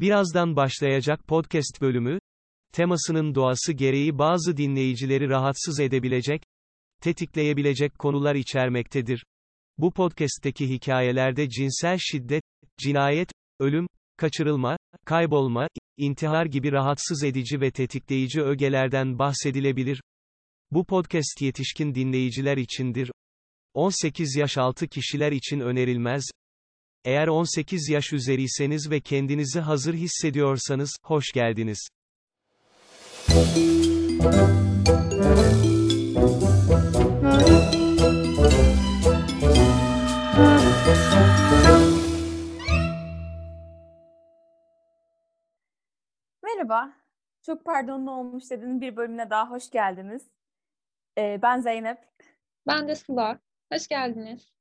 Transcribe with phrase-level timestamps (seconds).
[0.00, 2.18] Birazdan başlayacak podcast bölümü,
[2.72, 6.42] temasının doğası gereği bazı dinleyicileri rahatsız edebilecek,
[7.02, 9.24] tetikleyebilecek konular içermektedir.
[9.78, 12.42] Bu podcast'teki hikayelerde cinsel şiddet,
[12.78, 13.86] cinayet, ölüm,
[14.16, 20.02] kaçırılma, kaybolma, intihar gibi rahatsız edici ve tetikleyici ögelerden bahsedilebilir.
[20.70, 23.10] Bu podcast yetişkin dinleyiciler içindir.
[23.74, 26.24] 18 yaş altı kişiler için önerilmez.
[27.04, 31.88] Eğer 18 yaş üzeriyseniz ve kendinizi hazır hissediyorsanız, hoş geldiniz.
[46.42, 46.92] Merhaba.
[47.46, 50.30] Çok pardonlu olmuş dediğin bir bölümüne daha hoş geldiniz.
[51.18, 51.98] Ee, ben Zeynep.
[52.66, 53.38] Ben de Sıla.
[53.72, 54.59] Hoş geldiniz.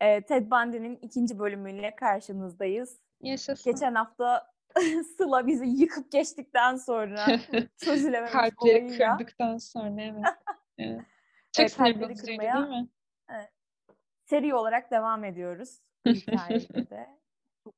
[0.00, 3.00] Ee, Ted Bundy'nin ikinci bölümüyle karşınızdayız.
[3.20, 3.72] Yaşasın.
[3.72, 4.52] Geçen hafta
[5.16, 7.26] Sıla bizi yıkıp geçtikten sonra
[7.84, 9.16] çözülememiş Kalpleri olayıyla.
[9.18, 10.24] kırdıktan sonra evet.
[10.78, 11.00] evet.
[11.52, 12.88] Çok Evet, sinir bozucuydu değil mi?
[14.24, 15.80] Seri olarak devam ediyoruz.
[16.06, 17.08] Hikayede.
[17.64, 17.74] Çok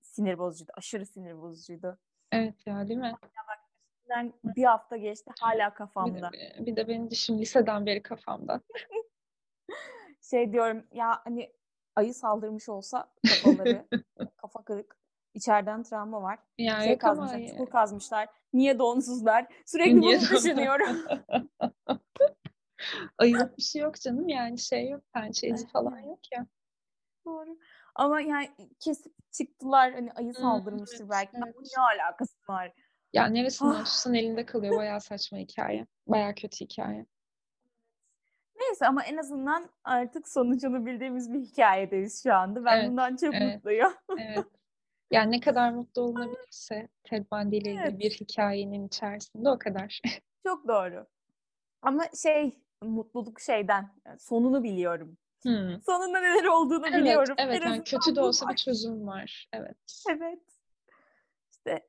[0.00, 0.72] sinir bozucuydu.
[0.76, 1.98] Aşırı sinir bozucuydu.
[2.32, 3.14] Evet ya değil mi?
[4.08, 6.30] Ben bir hafta geçti hala Bir de, kafamda.
[6.58, 8.60] bir de benim düşün liseden beri kafamda.
[10.34, 11.52] Şey diyorum ya hani
[11.96, 13.86] ayı saldırmış olsa kafaları
[14.36, 14.96] kafa kırık.
[15.34, 16.38] İçeriden travma var.
[16.58, 18.28] Ya şey kazmışlar, ya- çukur kazmışlar.
[18.52, 19.46] Niye donsuzlar?
[19.66, 20.96] Sürekli Niye bunu düşünüyorum.
[23.18, 26.46] Ayılık bir şey yok canım yani şey yok pençe izi falan yok ya.
[27.24, 27.58] Doğru.
[27.94, 31.36] Ama yani kesip çıktılar hani ayı saldırmıştır evet, belki.
[31.36, 31.54] evet.
[31.76, 32.72] Ne alakası var?
[33.12, 33.84] Ya neresinden Ah.
[33.84, 34.76] tutsan elinde kalıyor.
[34.76, 35.86] Bayağı saçma hikaye.
[36.06, 37.06] Bayağı kötü hikaye.
[38.68, 42.64] Neyse ama en azından artık sonucunu bildiğimiz bir hikayedeyiz şu anda.
[42.64, 43.54] Ben Evet, bundan çok evet.
[43.54, 43.92] mutluyum.
[44.18, 44.46] Evet.
[45.10, 47.98] Yani ne kadar mutlu olunabilirse Ted Bundy ile ilgili Evet.
[47.98, 50.00] bir hikayenin içerisinde o kadar.
[50.46, 51.06] Çok doğru.
[51.82, 55.16] Ama şey mutluluk şeyden yani sonunu biliyorum.
[55.42, 55.82] Hmm.
[55.86, 57.34] Sonunda neler olduğunu Evet, biliyorum.
[57.38, 58.56] evet En yani kötü de olsa bir var.
[58.56, 59.48] çözüm var.
[59.52, 59.76] Evet.
[60.10, 60.42] Evet.
[61.50, 61.86] İşte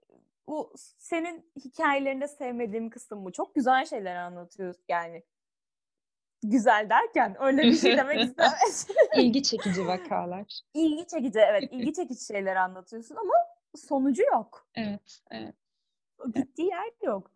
[0.48, 3.32] bu senin hikayelerinde sevmediğim kısım bu.
[3.32, 5.24] Çok güzel şeyler anlatıyorsun yani.
[6.50, 8.88] Güzel derken öyle bir şey demek istemez.
[9.18, 10.60] İlgi çekici vakalar.
[10.74, 13.34] ilgi çekici evet ilgi çekici şeyler anlatıyorsun ama
[13.76, 14.68] sonucu yok.
[14.76, 15.56] Evet, evet.
[16.36, 17.32] Gittiği yer yok.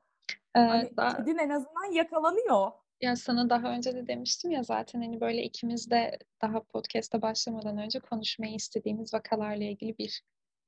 [0.56, 2.72] Ee, Hani daha, kedin en azından yakalanıyor.
[3.02, 7.78] ya sana daha önce de demiştim ya zaten hani böyle ikimiz de daha podcast'a başlamadan
[7.78, 10.22] önce konuşmayı istediğimiz vakalarla ilgili bir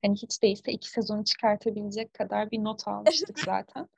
[0.04, 3.88] hani hiç değilse iki sezonu çıkartabilecek kadar bir not almıştık zaten.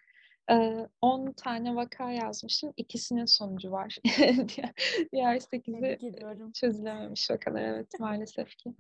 [0.50, 2.72] Ee, 10 tane vaka yazmışım.
[2.76, 3.98] İkisinin sonucu var.
[4.18, 4.72] Diğer,
[5.12, 6.52] diğer 8'i Tebrik ediyorum.
[6.52, 8.74] çözülememiş vakalar evet maalesef ki.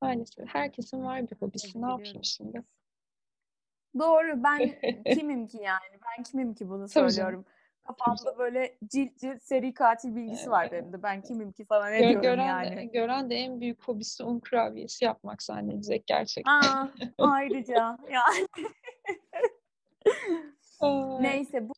[0.00, 0.48] Maalesef.
[0.48, 1.82] Herkesin var bir hobisi.
[1.82, 2.62] Ne yapayım şimdi?
[3.98, 4.74] Doğru ben
[5.14, 7.10] kimim ki yani ben kimim ki bunu Tabii canım.
[7.10, 7.44] söylüyorum.
[7.86, 11.02] Kafamda böyle cilt cilt seri katil bilgisi var benim de.
[11.02, 12.76] Ben kimim ki sana ne Gö- diyorum gören, yani.
[12.76, 16.52] de, gören de en büyük hobisi un kurabiyesi yapmak zannedecek gerçekten.
[16.52, 16.88] Aa,
[17.18, 18.48] ayrıca yani.
[21.20, 21.72] Neyse bu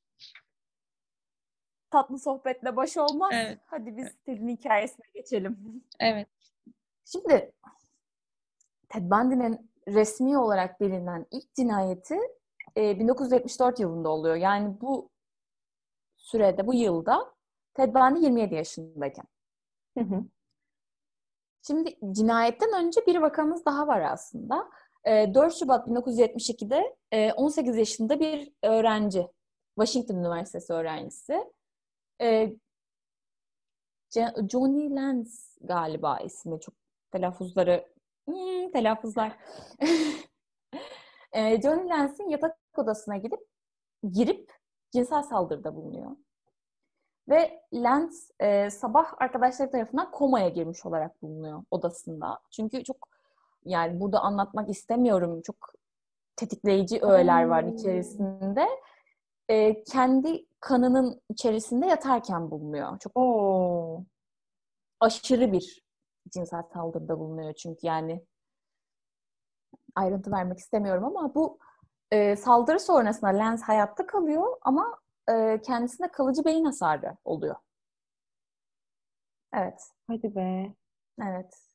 [1.91, 3.31] tatlı sohbetle baş olmaz.
[3.35, 3.59] Evet.
[3.67, 5.83] Hadi biz Ted'in hikayesine geçelim.
[6.01, 6.29] Evet.
[7.05, 7.53] Şimdi
[8.89, 12.19] Ted Bundy'nin resmi olarak bilinen ilk cinayeti
[12.77, 14.37] e, 1974 yılında oluyor.
[14.37, 15.11] Yani bu
[16.17, 17.35] sürede, bu yılda
[17.75, 19.25] Ted Bundy 27 yaşındayken.
[21.67, 24.71] Şimdi cinayetten önce bir vakamız daha var aslında.
[25.05, 29.29] E, 4 Şubat 1972'de e, 18 yaşında bir öğrenci,
[29.79, 31.51] Washington Üniversitesi öğrencisi.
[32.21, 32.57] E,
[34.51, 36.61] Johnny Lenz galiba ismi.
[36.61, 36.75] Çok
[37.11, 37.89] telaffuzları,
[38.29, 39.37] hmm, telaffuzlar.
[41.33, 43.41] E, Johnny Lenz'in yatak odasına gidip
[44.13, 44.53] girip
[44.93, 46.11] cinsel saldırıda bulunuyor.
[47.29, 52.39] Ve Lenz e, sabah arkadaşları tarafından komaya girmiş olarak bulunuyor odasında.
[52.51, 53.14] Çünkü çok
[53.65, 55.43] yani burada anlatmak istemiyorum.
[55.43, 55.57] Çok
[56.37, 58.67] tetikleyici öğeler var içerisinde.
[59.49, 62.99] E, kendi kanının içerisinde yatarken bulunuyor.
[62.99, 64.05] Çok Oo.
[65.01, 65.85] aşırı bir
[66.31, 68.25] cinsel saldırıda bulunuyor çünkü yani
[69.95, 71.59] ayrıntı vermek istemiyorum ama bu
[72.11, 74.99] e, saldırı sonrasında Lenz hayatta kalıyor ama
[75.31, 77.57] e, kendisine kalıcı beyin hasarı oluyor.
[79.55, 80.75] Evet, Hadi be.
[81.23, 81.74] evet.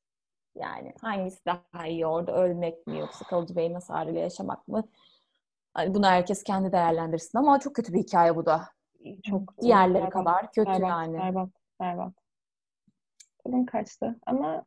[0.60, 4.84] Yani hangisi daha iyi orada ölmek mi yoksa kalıcı beyin hasarıyla yaşamak mı?
[5.74, 8.62] Hani bunu herkes kendi değerlendirsin ama çok kötü bir hikaye bu da.
[9.24, 11.18] Çok Diğerleri berbat, kadar kötü berbat, yani.
[11.18, 12.14] Berbat, berbat.
[13.44, 14.66] Tadım kaçtı ama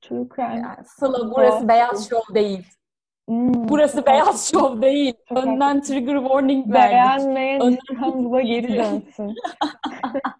[0.00, 1.68] True crime Yani Sıla burası Doğru.
[1.68, 2.66] beyaz şov değil.
[3.28, 5.14] Hmm, Burası beyaz şov değil.
[5.30, 6.92] Önden trigger warning verdik.
[6.92, 9.34] Beğenmeyen Önden İstanbul'a geri dönsün.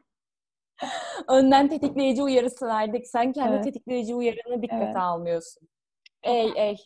[1.29, 3.07] Önden tetikleyici uyarısı verdik.
[3.09, 3.65] Sen kendi Evet.
[3.65, 4.97] tetikleyici uyarını dikkate Evet.
[4.97, 5.69] almıyorsun.
[6.23, 6.77] Ey ey.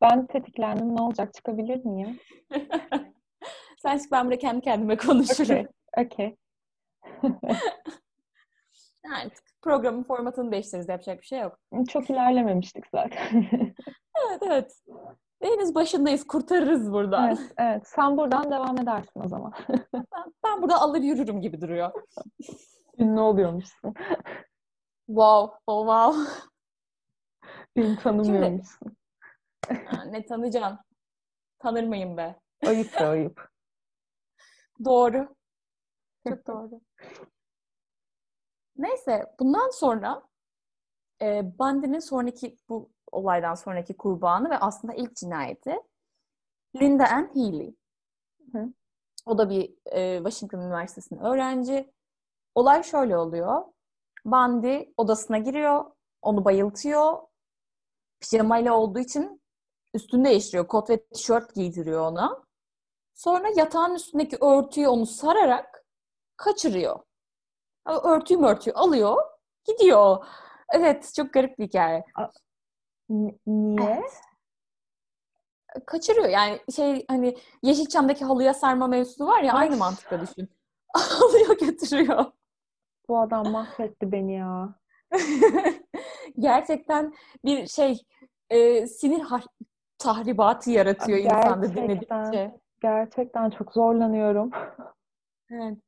[0.00, 0.96] Ben tetiklendim.
[0.96, 1.34] Ne olacak?
[1.34, 2.18] Çıkabilir miyim?
[3.82, 5.66] Sen çık ben burada kendi kendime konuşurum.
[5.98, 6.06] Okey.
[6.06, 6.36] Okey.
[9.24, 10.88] Artık programın formatını değiştiririz.
[10.88, 11.58] Yapacak bir şey yok.
[11.88, 13.46] Çok ilerlememiştik zaten.
[14.28, 14.80] Evet evet.
[15.42, 16.26] Henüz başındayız.
[16.26, 17.28] Kurtarırız buradan.
[17.28, 17.82] evet, evet.
[17.86, 19.52] Sen buradan devam edersin o zaman.
[19.94, 20.04] Ben,
[20.44, 21.90] ben burada alır yürürüm gibi duruyor.
[23.00, 23.94] Ünlü oluyormuşsun.
[25.06, 25.58] Wow.
[25.66, 26.32] Oh wow.
[27.76, 28.96] Beni tanımıyormuşsun.
[29.86, 30.78] Ha, ne tanıyacaksın?
[31.58, 32.40] Tanır mıyım be?
[32.66, 33.50] Ayıp be ayıp.
[34.84, 35.34] Doğru.
[36.28, 36.80] Çok doğru.
[38.76, 40.22] Neyse, bundan sonra
[41.22, 45.76] e, Bundy'nin sonraki bu olaydan sonraki kurbanı ve aslında ilk cinayeti
[46.76, 47.74] Linda Ann Healy.
[48.52, 48.72] Hı.
[49.26, 51.92] O da bir e, Washington Üniversitesi'nin öğrenci.
[52.54, 53.62] Olay şöyle oluyor.
[54.24, 55.84] Bundy odasına giriyor,
[56.22, 57.18] onu bayıltıyor.
[58.20, 59.42] Pijamayla olduğu için
[59.94, 60.66] üstünü değiştiriyor.
[60.68, 62.42] Kot ve tişört giydiriyor ona.
[63.14, 65.84] Sonra yatağın üstündeki örtüyü onu sararak
[66.36, 67.00] kaçırıyor.
[67.86, 69.16] Örtüyü örtüyü alıyor,
[69.64, 70.26] gidiyor.
[70.72, 72.04] Evet, çok garip bir hikaye.
[73.08, 73.90] N- niye?
[73.90, 74.20] Evet.
[75.86, 76.28] Kaçırıyor.
[76.28, 80.50] Yani şey hani Yeşilçam'daki halıya sarma mevzusu var ya aynı mantıkla düşün.
[81.22, 82.32] Alıyor götürüyor.
[83.10, 84.74] Bu adam mahvetti beni ya.
[86.38, 87.14] Gerçekten
[87.44, 88.02] bir şey
[88.50, 89.22] e, sinir
[89.98, 91.88] tahribatı yaratıyor insanda Gerçekten.
[91.88, 92.60] dinledikçe.
[92.82, 94.50] Gerçekten çok zorlanıyorum.
[95.50, 95.78] Evet.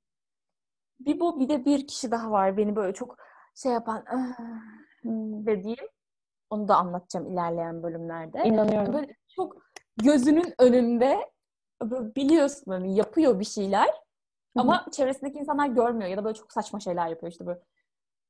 [1.00, 3.16] Bir bu bir de bir kişi daha var beni böyle çok
[3.54, 4.38] şey yapan "Ah,"
[5.02, 5.86] Hmm, dediğim.
[6.50, 8.44] Onu da anlatacağım ilerleyen bölümlerde.
[8.44, 8.94] İnanıyorum.
[8.94, 9.56] Böyle çok
[10.02, 11.30] gözünün önünde
[12.16, 13.88] biliyorsun hani yapıyor bir şeyler
[14.56, 17.60] ama çevresindeki insanlar görmüyor ya da böyle çok saçma şeyler yapıyor işte böyle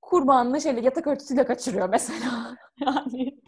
[0.02, 2.56] kurbanını şeyle yatak örtüsüyle kaçırıyor mesela.
[2.80, 3.38] Yani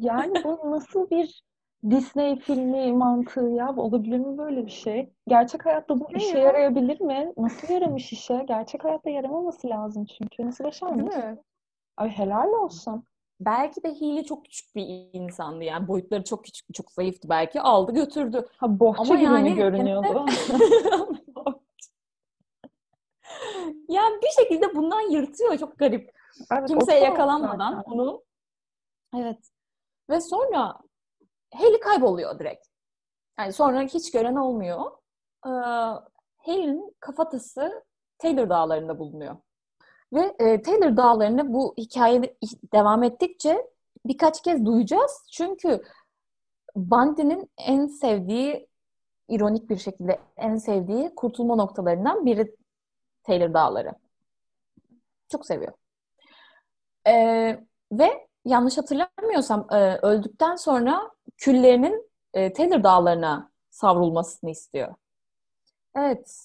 [0.00, 1.42] Yani bu nasıl bir
[1.90, 3.76] Disney filmi mantığı ya?
[3.76, 5.12] Olabilir mi böyle bir şey?
[5.28, 6.44] Gerçek hayatta bu Ne işe ya?
[6.44, 7.32] yarayabilir mi?
[7.36, 8.44] Nasıl yaramış işe?
[8.48, 10.46] Gerçek hayatta yaramaması lazım çünkü.
[10.46, 11.16] Nasıl değil başarmış?
[11.16, 11.38] mi?
[11.96, 13.04] Ay helal olsun.
[13.40, 17.60] Belki de Healy çok küçük bir insandı yani boyutları çok küçük, çok zayıftı belki.
[17.60, 18.46] Aldı götürdü.
[18.56, 20.26] Ha bohça Ama gibi yani mi görünüyordu?
[23.88, 25.58] yani bir şekilde bundan yırtıyor.
[25.58, 26.10] Çok garip.
[26.52, 27.90] Evet, Kimseye yakalanmadan zaten.
[27.92, 28.22] onu.
[29.16, 29.38] Evet.
[30.10, 30.78] Ve sonra
[31.54, 32.66] Haley kayboluyor direkt.
[33.38, 34.90] Yani sonra hiç gören olmuyor.
[35.46, 35.50] Ee,
[36.36, 37.84] Haley'nin kafatası
[38.18, 39.36] Taylor Dağları'nda bulunuyor.
[40.12, 42.36] Ve e, Taylor Dağları'nı bu hikaye
[42.72, 43.66] devam ettikçe
[44.06, 45.26] birkaç kez duyacağız.
[45.32, 45.82] Çünkü
[46.76, 48.68] Bundy'nin en sevdiği,
[49.28, 52.56] ironik bir şekilde en sevdiği kurtulma noktalarından biri
[53.26, 53.92] Taylor Dağları.
[55.28, 55.72] Çok seviyor.
[57.06, 57.60] Ee,
[57.92, 64.94] ve yanlış hatırlamıyorsam e, öldükten sonra küllerinin e, Taylor Dağları'na savrulmasını istiyor.
[65.96, 66.36] Evet,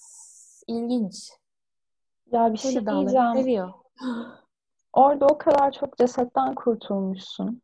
[0.66, 1.30] ilginç.
[2.32, 3.34] Ya bir şey Dağları'nı diyeceğim.
[3.34, 3.72] seviyor.
[4.92, 7.62] Orada o kadar çok cesetten kurtulmuşsun.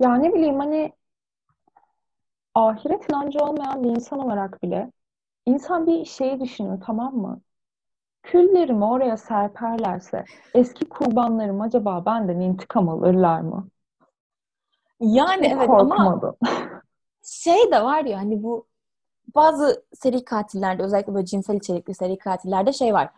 [0.00, 0.92] Ya ne bileyim hani
[2.54, 4.92] ahiret inancı olmayan bir insan olarak bile
[5.46, 7.40] insan bir şeyi düşünüyor tamam mı?
[8.26, 13.68] Küllerimi oraya serperlerse eski kurbanlarım acaba benden intikam alırlar mı?
[15.00, 16.36] Yani evet ama korkmadım.
[17.22, 18.66] şey de var ya hani bu
[19.34, 23.10] bazı seri katillerde özellikle böyle cinsel içerikli seri katillerde şey var.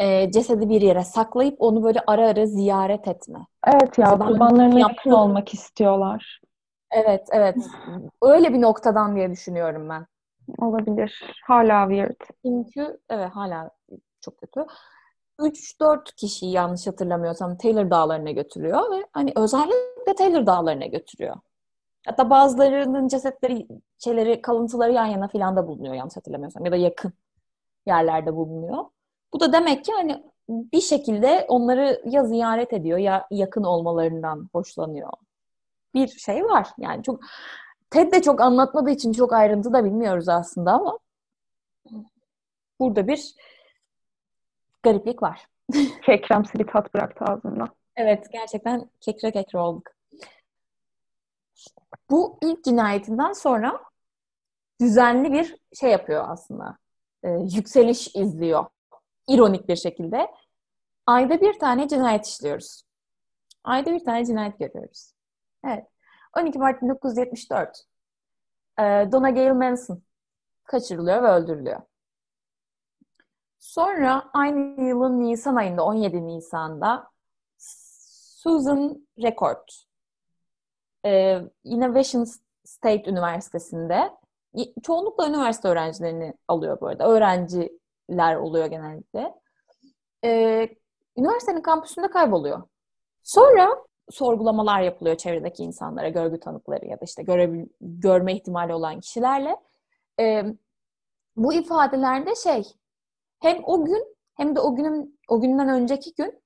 [0.00, 3.46] E, cesedi bir yere saklayıp onu böyle ara ara ziyaret etme.
[3.66, 6.40] Evet ya Mesela kurbanlarına yakın olmak istiyorlar.
[6.90, 7.56] Evet, evet.
[8.22, 10.06] Öyle bir noktadan diye düşünüyorum ben.
[10.58, 11.36] Olabilir.
[11.44, 12.20] Hala weird.
[12.44, 13.70] Çünkü evet hala
[14.24, 14.66] çok kötü.
[15.38, 21.36] 3-4 kişiyi yanlış hatırlamıyorsam Taylor Dağları'na götürüyor ve hani özellikle Taylor Dağları'na götürüyor.
[22.06, 23.66] Hatta bazılarının cesetleri,
[23.98, 27.12] şeyleri, kalıntıları yan yana filan da bulunuyor yanlış hatırlamıyorsam ya da yakın
[27.86, 28.84] yerlerde bulunuyor.
[29.32, 35.10] Bu da demek ki hani bir şekilde onları ya ziyaret ediyor ya yakın olmalarından hoşlanıyor.
[35.94, 36.68] Bir şey var.
[36.78, 37.20] Yani çok
[37.90, 40.98] Ted de çok anlatmadığı için çok ayrıntı da bilmiyoruz aslında ama
[42.80, 43.34] burada bir
[44.84, 45.46] gariplik var.
[46.02, 47.68] Kekremsi bir tat bıraktı ağzımda.
[47.96, 49.86] Evet, gerçekten kekre kekre olduk.
[52.10, 53.80] Bu ilk cinayetinden sonra
[54.80, 56.78] düzenli bir şey yapıyor aslında.
[57.22, 58.64] Ee, yükseliş izliyor.
[59.28, 60.30] İronik bir şekilde.
[61.06, 62.82] Ayda bir tane cinayet işliyoruz.
[63.64, 65.12] Ayda bir tane cinayet görüyoruz.
[65.64, 65.86] Evet.
[66.36, 67.84] 12 Mart 1974.
[68.78, 70.02] e, Donna Gale Manson
[70.64, 71.80] kaçırılıyor ve öldürülüyor.
[73.64, 77.10] Sonra aynı yılın Nisan ayında 17 Nisan'da
[77.58, 79.68] Susan Record
[81.06, 82.26] e, Innovation
[82.64, 84.10] State Üniversitesi'nde
[84.82, 87.08] çoğunlukla üniversite öğrencilerini alıyor bu arada.
[87.08, 89.34] Öğrenciler oluyor genellikle.
[90.24, 90.68] E,
[91.16, 92.62] üniversitenin kampüsünde kayboluyor.
[93.22, 93.68] Sonra
[94.10, 99.56] sorgulamalar yapılıyor çevredeki insanlara, görgü tanıkları ya da işte göre, görme ihtimali olan kişilerle.
[100.20, 100.44] E,
[101.36, 102.64] bu ifadelerde şey
[103.44, 106.42] hem o gün hem de o günün o günden önceki gün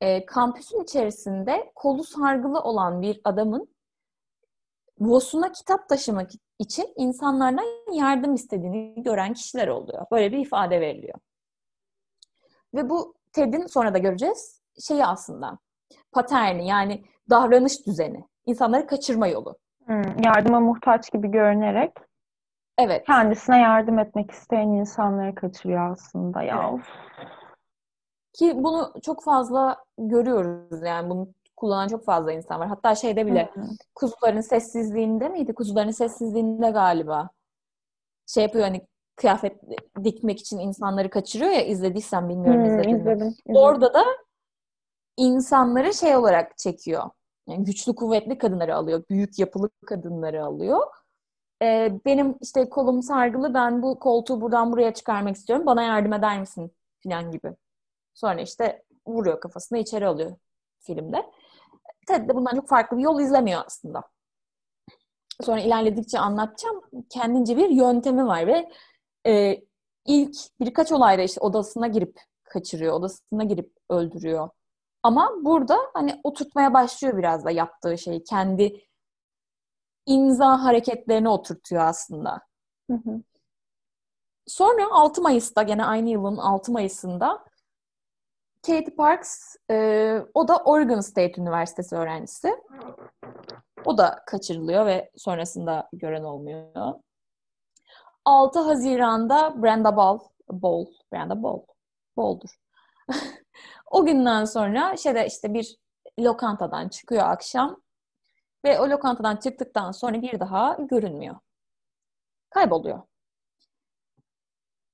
[0.00, 3.68] e, kampüsün içerisinde kolu sargılı olan bir adamın
[5.00, 10.06] VOS'una kitap taşımak için insanlardan yardım istediğini gören kişiler oluyor.
[10.12, 11.18] Böyle bir ifade veriliyor.
[12.74, 15.58] Ve bu TED'in sonra da göreceğiz şeyi aslında
[16.12, 18.24] paterni yani davranış düzeni.
[18.46, 19.56] insanları kaçırma yolu.
[19.86, 21.92] Hmm, yardıma muhtaç gibi görünerek
[22.78, 23.06] evet.
[23.06, 26.70] kendisine yardım etmek isteyen insanları kaçırıyor aslında ya.
[26.72, 26.84] Evet.
[28.32, 32.68] Ki bunu çok fazla görüyoruz yani bunu kullanan çok fazla insan var.
[32.68, 33.50] Hatta şeyde bile
[33.94, 35.54] kuzuların sessizliğinde miydi?
[35.54, 37.30] Kuzuların sessizliğinde galiba.
[38.26, 39.60] Şey yapıyor hani kıyafet
[40.04, 43.34] dikmek için insanları kaçırıyor ya izlediysen bilmiyorum hmm, izledim, izledim.
[43.48, 44.04] Orada da
[45.16, 47.10] insanları şey olarak çekiyor.
[47.48, 49.04] Yani güçlü kuvvetli kadınları alıyor.
[49.10, 50.82] Büyük yapılı kadınları alıyor.
[51.62, 55.66] Ee, benim işte kolum sargılı ben bu koltuğu buradan buraya çıkarmak istiyorum.
[55.66, 56.72] Bana yardım eder misin?
[57.04, 57.56] Falan gibi.
[58.14, 60.36] Sonra işte vuruyor kafasına içeri alıyor
[60.80, 61.26] filmde.
[62.08, 64.02] Ted de bundan çok farklı bir yol izlemiyor aslında.
[65.42, 66.82] Sonra ilerledikçe anlatacağım.
[67.10, 68.70] Kendince bir yöntemi var ve
[69.26, 69.62] e,
[70.06, 74.48] ilk birkaç olayda işte odasına girip kaçırıyor, odasına girip öldürüyor.
[75.02, 78.24] Ama burada hani oturtmaya başlıyor biraz da yaptığı şeyi.
[78.24, 78.80] Kendi
[80.06, 82.40] imza hareketlerini oturtuyor aslında.
[82.90, 83.22] Hı hı.
[84.46, 87.44] Sonra 6 Mayıs'ta gene aynı yılın 6 Mayıs'ında
[88.66, 92.56] Katie Parks e, o da Oregon State Üniversitesi öğrencisi.
[93.84, 96.94] O da kaçırılıyor ve sonrasında gören olmuyor.
[98.24, 100.18] 6 Haziran'da Brenda Ball,
[100.50, 101.60] Ball, Brenda Ball,
[102.16, 102.50] Ball'dur.
[103.90, 105.76] o günden sonra şeyde işte bir
[106.20, 107.80] lokantadan çıkıyor akşam
[108.66, 111.36] ve o lokantadan çıktıktan sonra bir daha görünmüyor.
[112.50, 113.02] Kayboluyor.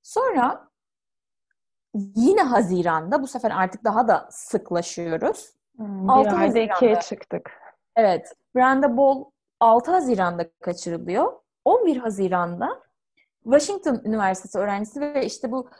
[0.03, 0.69] Sonra
[1.95, 5.53] yine Haziran'da bu sefer artık daha da sıklaşıyoruz.
[5.77, 7.51] Hmm, bir 6 ayda Haziran'da, ikiye çıktık.
[7.97, 8.33] Evet.
[8.57, 9.25] Brenda Ball
[9.61, 11.33] 6 Haziran'da kaçırılıyor.
[11.65, 12.83] 11 Haziran'da
[13.43, 15.71] Washington Üniversitesi öğrencisi ve işte bu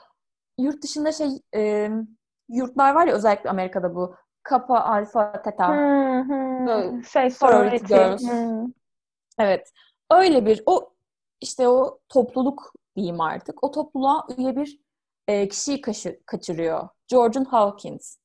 [0.59, 1.91] yurt dışında şey e,
[2.49, 5.69] yurtlar var ya özellikle Amerika'da bu Kappa, Alfa, Theta.
[5.69, 7.05] Hmm, hmm.
[7.05, 8.23] Şey, sorority girls.
[8.23, 8.73] Hmm.
[9.39, 9.73] Evet.
[10.11, 10.95] Öyle bir o
[11.41, 13.65] işte o topluluk diyeyim artık.
[13.65, 14.81] O topluluğa üye bir
[15.29, 16.89] e, kişiyi kaşı, kaçırıyor.
[17.09, 18.17] Georgian Hawkins.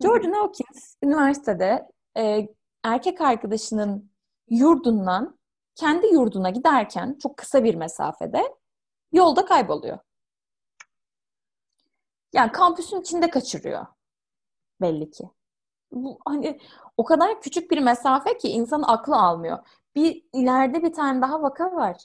[0.00, 2.48] Georgian Hawkins üniversitede e,
[2.84, 4.10] erkek arkadaşının
[4.50, 5.38] yurdundan
[5.74, 8.54] kendi yurduna giderken çok kısa bir mesafede
[9.12, 9.98] yolda kayboluyor.
[12.32, 13.86] Yani kampüsün içinde kaçırıyor
[14.80, 15.24] belli ki.
[15.92, 16.60] Bu hani
[16.96, 19.58] o kadar küçük bir mesafe ki insan aklı almıyor.
[19.94, 21.96] Bir ileride bir tane daha vaka var.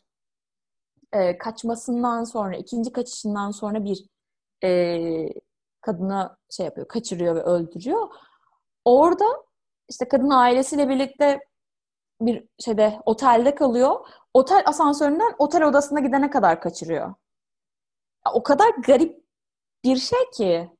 [1.13, 4.05] Ee, kaçmasından sonra, ikinci kaçışından sonra bir
[4.63, 5.29] e,
[5.81, 8.07] kadına şey yapıyor, kaçırıyor ve öldürüyor.
[8.85, 9.25] Orada
[9.89, 11.39] işte kadın ailesiyle birlikte
[12.21, 14.07] bir şeyde otelde kalıyor.
[14.33, 17.13] Otel asansöründen otel odasına gidene kadar kaçırıyor.
[18.33, 19.23] O kadar garip
[19.83, 20.76] bir şey ki.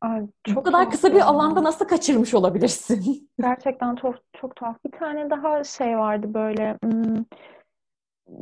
[0.00, 3.28] Ay, çok Bu kadar kısa bir alanda nasıl kaçırmış olabilirsin?
[3.40, 4.76] Gerçekten çok çok tuhaf.
[4.86, 7.24] Bir tane daha şey vardı böyle hmm,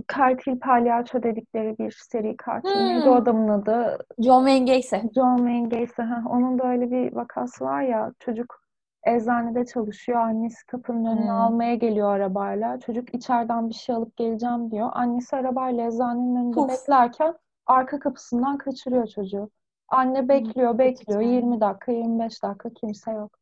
[0.06, 2.74] Katil Palyaço dedikleri bir seri katil.
[2.74, 2.86] Hmm.
[2.86, 3.98] Neydi o adamın adı?
[4.18, 4.96] John Wayne Gacy.
[5.14, 6.02] John Wayne Gacy.
[6.02, 8.60] Ha, onun da öyle bir vakası var ya çocuk
[9.06, 10.18] eczanede çalışıyor.
[10.18, 11.40] Annesi kapının önüne hmm.
[11.40, 12.80] almaya geliyor arabayla.
[12.80, 14.90] Çocuk içeriden bir şey alıp geleceğim diyor.
[14.92, 16.68] Annesi arabayla eczanenin önünde Uf.
[16.68, 17.34] beklerken
[17.66, 19.50] arka kapısından kaçırıyor çocuğu.
[19.88, 21.20] Anne bekliyor, bekliyor.
[21.20, 23.38] 20 dakika, 25 dakika kimse yok.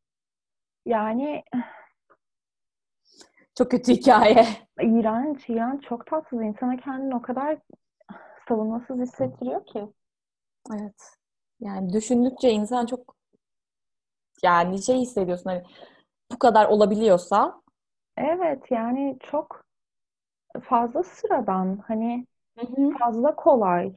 [0.86, 1.44] Yani
[3.54, 4.46] çok kötü hikaye.
[4.80, 5.82] İğrenç, iğrenç.
[5.84, 6.42] Çok tatsız.
[6.42, 7.58] İnsana kendini o kadar
[8.48, 9.88] savunmasız hissettiriyor ki.
[10.74, 11.16] Evet.
[11.60, 13.16] Yani düşündükçe insan çok
[14.42, 15.62] yani şey hissediyorsun hani
[16.32, 17.62] bu kadar olabiliyorsa.
[18.16, 19.64] Evet yani çok
[20.62, 22.26] fazla sıradan hani
[22.58, 22.90] Hı-hı.
[22.98, 23.96] fazla kolay.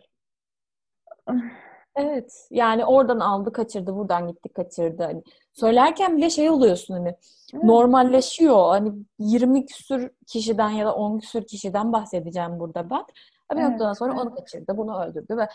[2.00, 2.48] Evet.
[2.52, 5.04] Yani oradan aldı kaçırdı, buradan gitti kaçırdı.
[5.04, 7.16] Hani söylerken bile şey oluyorsun hani
[7.54, 7.64] Evet.
[7.64, 8.70] normalleşiyor.
[8.70, 13.04] Hani 20 küsür kişiden ya da 10 küsür kişiden bahsedeceğim burada ben.
[13.52, 14.40] Bir Evet, noktadan sonra onu evet.
[14.40, 15.48] kaçırdı, bunu öldürdü ve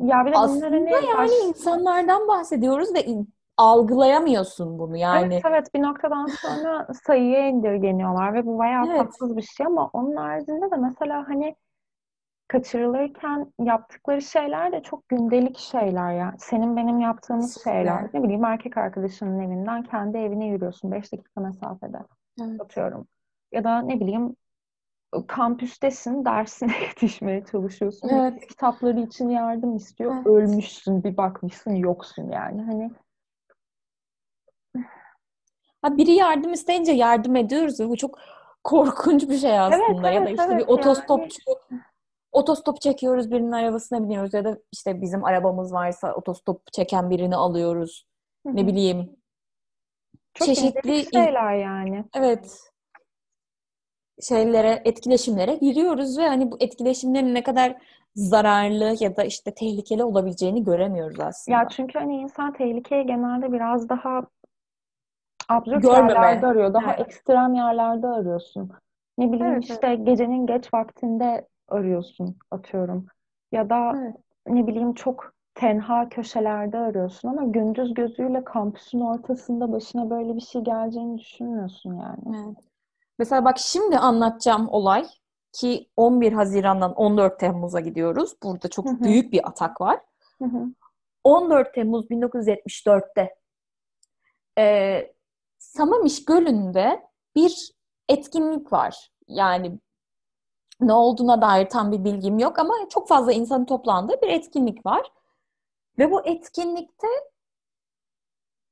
[0.00, 3.06] Ya bir de aslında bunlar hani yani baş- insanlardan bahsediyoruz ve
[3.56, 5.34] algılayamıyorsun bunu yani.
[5.34, 8.98] Evet evet bir noktadan sonra sayıya indirgeniyorlar ve bu bayağı Evet.
[8.98, 11.56] tatsız bir şey ama onun haricinde de mesela hani
[12.50, 16.34] kaçırılırken yaptıkları şeyler de çok gündelik şeyler ya.
[16.38, 17.70] Senin benim yaptığımız Kesinlikle.
[17.70, 18.08] şeyler.
[18.14, 21.98] Ne bileyim erkek arkadaşının evinden kendi evine yürüyorsun 5 dakika mesafede
[22.42, 22.60] Evet.
[22.60, 23.06] atıyorum.
[23.52, 24.36] Ya da ne bileyim
[25.26, 28.08] kampüstesin dersine yetişmeye çalışıyorsun.
[28.08, 28.46] Evet.
[28.46, 30.14] Kitapları için yardım istiyor.
[30.16, 30.26] Evet.
[30.26, 32.62] Ölmüşsün bir bakmışsın yoksun yani.
[32.62, 32.90] Hani
[35.82, 38.18] Ha, biri yardım isteyince yardım ediyoruz bu çok
[38.64, 40.10] korkunç bir şey aslında.
[40.10, 41.42] Ya da evet, işte bir evet, otostopçu
[42.32, 48.06] otostop çekiyoruz birinin arabasına biniyoruz ya da işte bizim arabamız varsa otostop çeken birini alıyoruz.
[48.44, 49.16] Ne bileyim.
[50.34, 52.04] çok çeşitli şeyler yani.
[52.14, 52.60] Evet.
[54.28, 57.76] Şeylere, etkileşimlere giriyoruz ve hani bu etkileşimlerin ne kadar
[58.14, 61.58] zararlı ya da işte tehlikeli olabileceğini göremiyoruz aslında.
[61.58, 64.22] Ya çünkü hani insan tehlikeyi genelde biraz daha
[65.48, 66.12] absürt Görmeme.
[66.12, 66.74] yerlerde arıyor.
[66.74, 67.06] Daha Evet.
[67.06, 68.70] ekstrem yerlerde arıyorsun.
[69.18, 73.06] Ne bileyim Evet, işte gecenin geç vaktinde arıyorsun atıyorum.
[73.52, 74.16] Ya da Evet.
[74.46, 80.62] ne bileyim çok tenha köşelerde arıyorsun ama gündüz gözüyle kampüsün ortasında başına böyle bir şey
[80.62, 82.44] geleceğini düşünmüyorsun yani.
[82.46, 82.64] Evet.
[83.18, 85.06] Mesela bak şimdi anlatacağım olay
[85.52, 88.34] ki 11 Haziran'dan 14 Temmuz'a gidiyoruz.
[88.42, 89.00] Burada çok Hı hı.
[89.04, 90.00] büyük bir atak var.
[90.38, 90.66] Hı hı.
[91.24, 93.34] 14 Temmuz 1974'te
[94.58, 95.14] e,
[95.58, 97.02] Samamiş Gölü'nde
[97.36, 97.72] bir
[98.08, 99.10] etkinlik var.
[99.28, 99.78] Yani
[100.80, 105.12] ne olduğuna dair tam bir bilgim yok ama çok fazla insanın toplandığı bir etkinlik var.
[105.98, 107.06] Ve bu etkinlikte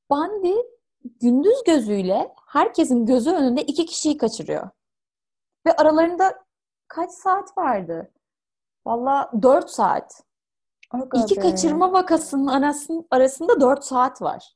[0.09, 0.55] Bandi
[1.03, 4.69] gündüz gözüyle herkesin gözü önünde iki kişiyi kaçırıyor.
[5.65, 6.43] Ve aralarında
[6.87, 8.11] kaç saat vardı?
[8.85, 10.23] Valla 4 saat.
[10.91, 11.41] Aga İki be.
[11.41, 14.55] kaçırma vakasının arasın- arasında 4 saat var.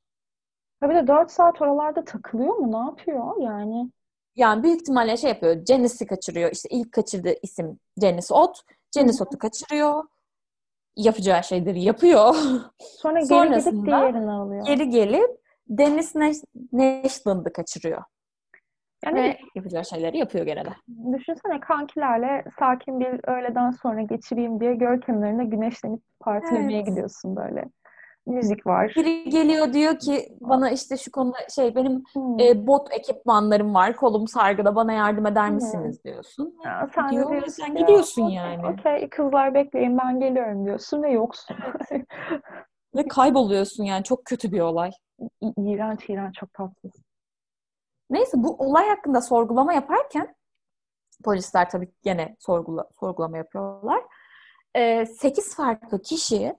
[0.79, 2.71] Ha bir de 4 saat oralarda takılıyor mu?
[2.71, 3.91] Ne yapıyor yani?
[4.35, 5.65] Yani büyük ihtimalle şey yapıyor.
[5.65, 6.51] Janice'i kaçırıyor.
[6.51, 8.61] İşte ilk kaçırdığı isim Janice Ot.
[8.95, 10.03] Janice Ot'u kaçırıyor.
[10.95, 12.35] Yapacağı şeyleri yapıyor.
[12.79, 14.65] Sonra geri gidip Sonrasında diğerini alıyor.
[14.65, 18.03] Geri gelip Nash- Nashland'ı kaçırıyor.
[19.05, 20.69] Yani Ve yapacağı şeyleri yapıyor gene de.
[20.87, 26.87] Düşünsene kankilerle sakin bir öğleden sonra geçireyim diye göl kenarında güneşlenip partilemeye Evet.
[26.87, 27.65] gidiyorsun böyle.
[28.25, 28.93] Müzik var.
[28.95, 32.39] Biri geliyor diyor ki bana işte şu konuda şey benim Hmm.
[32.39, 33.95] e, bot ekipmanlarım var.
[33.95, 35.55] Kolum sargıda bana yardım eder Hmm.
[35.55, 36.55] misiniz diyorsun.
[36.65, 38.67] Ya sen diyor diyorsun sen ki, gidiyorsun "Okey, yani.
[38.67, 41.57] Okey kızlar bekleyin ben geliyorum diyorsun ve yoksun.
[42.95, 44.03] Ve kayboluyorsun yani.
[44.03, 44.91] Çok kötü bir olay.
[45.41, 46.91] İ- İğrenç iğrenç çok tatsız.
[48.09, 50.35] Neyse bu olay hakkında sorgulama yaparken
[51.23, 54.03] polisler tabii gene sorgula, sorgulama yapıyorlar.
[55.05, 56.55] 8 farklı kişi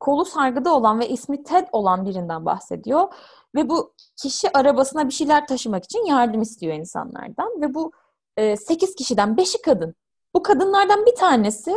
[0.00, 3.14] kolu sargıda olan ve ismi Ted olan birinden bahsediyor.
[3.54, 7.60] Ve bu kişi arabasına bir şeyler taşımak için yardım istiyor insanlardan.
[7.60, 7.92] Ve bu
[8.38, 9.94] 8 kişiden 5'i kadın.
[10.34, 11.76] Bu kadınlardan bir tanesi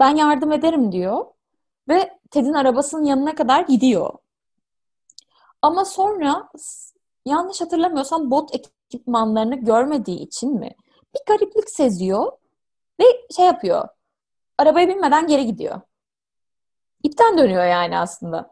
[0.00, 1.24] ben yardım ederim diyor.
[1.88, 4.12] Ve Ted'in arabasının yanına kadar gidiyor.
[5.62, 6.48] Ama sonra
[7.26, 10.74] yanlış hatırlamıyorsam bot ekipmanlarını görmediği için mi?
[11.14, 12.32] Bir gariplik seziyor
[13.00, 13.04] ve
[13.36, 13.88] şey yapıyor.
[14.58, 15.80] Arabaya binmeden geri gidiyor.
[17.04, 18.50] İpten dönüyor yani aslında.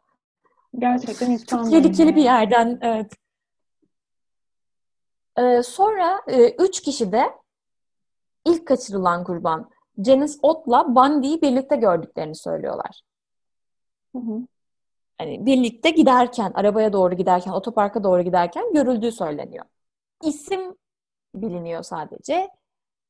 [0.79, 2.79] Gerçekten Çok iptal tehlikeli bir yerden.
[2.83, 3.13] Evet.
[5.39, 7.25] Ee, sonra e, üç kişi de
[8.45, 9.71] ilk kaçırılan kurban
[10.07, 13.01] Janice Ott'la Bundy'yi birlikte gördüklerini söylüyorlar.
[14.13, 14.47] Hı hı.
[15.19, 19.65] Hani birlikte giderken, arabaya doğru giderken, otoparka doğru giderken görüldüğü söyleniyor.
[20.23, 20.77] İsim
[21.35, 22.49] biliniyor sadece.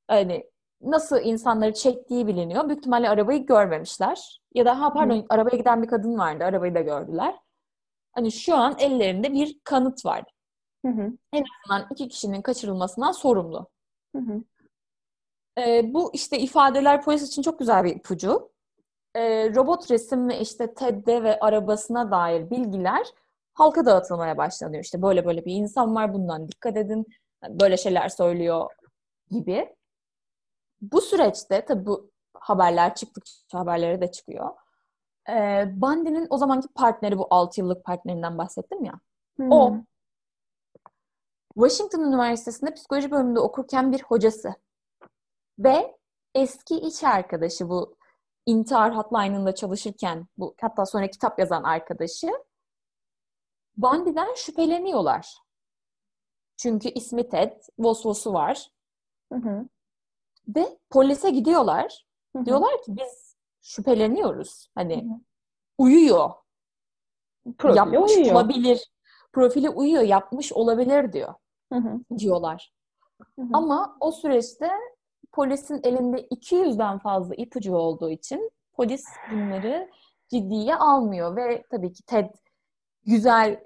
[0.09, 0.50] Hani
[0.83, 2.68] nasıl insanları çektiği biliniyor.
[2.68, 4.40] Büyük ihtimalle arabayı görmemişler.
[4.55, 6.45] Ya da ha pardon arabaya giden bir kadın vardı.
[6.45, 7.35] Arabayı da gördüler.
[8.12, 10.25] Hani şu an ellerinde bir kanıt var.
[10.87, 11.12] Hı hı.
[11.35, 13.68] Bundan iki kişinin kaçırılmasından sorumlu.
[14.16, 14.42] Hı hı.
[15.59, 18.51] Ee, bu işte ifadeler polis için çok güzel bir ipucu.
[19.14, 23.07] Ee, robot resim ve işte Ted'de ve arabasına dair bilgiler
[23.55, 24.85] halka dağıtılmaya başlanıyor.
[24.85, 27.07] İşte böyle böyle bir insan var bundan dikkat edin.
[27.49, 28.71] Böyle şeyler söylüyor
[29.31, 29.75] gibi.
[30.83, 34.51] Bu süreçte tabii bu haberler çıktıkça haberlere de çıkıyor.
[35.31, 39.01] Ee, Bundy'nin o zamanki partneri bu 6 yıllık partnerinden bahsettim ya.
[39.40, 39.85] O Hmm.
[41.55, 44.55] Washington Üniversitesi'nde psikoloji bölümünde okurken bir hocası
[45.59, 45.97] ve
[46.35, 47.97] eski iş arkadaşı bu
[48.47, 52.29] intihar hotline'ında çalışırken bu hatta sonra kitap yazan arkadaşı
[53.77, 55.38] Bundy'den şüpheleniyorlar.
[56.57, 58.71] Çünkü ismi Ted, Vosvos'u var.
[59.33, 59.68] Hı hı.
[60.48, 62.07] Ve polise gidiyorlar.
[62.37, 62.46] Hı hı.
[62.46, 64.68] Diyorlar ki biz şüpheleniyoruz.
[64.74, 65.20] Hani Hı hı.
[65.78, 66.31] uyuyor.
[67.59, 68.35] Profili yapmış uyuyor.
[68.35, 68.92] olabilir.
[69.33, 71.35] Profili uyuyor, yapmış olabilir diyor.
[71.72, 72.18] Hı hı.
[72.18, 72.72] Diyorlar.
[73.38, 73.48] Hı hı.
[73.52, 74.70] Ama o süreçte
[75.33, 79.90] polisin elinde 200'den fazla ipucu olduğu için polis bunları
[80.28, 82.31] ciddiye almıyor ve tabii ki Ted
[83.07, 83.61] güzel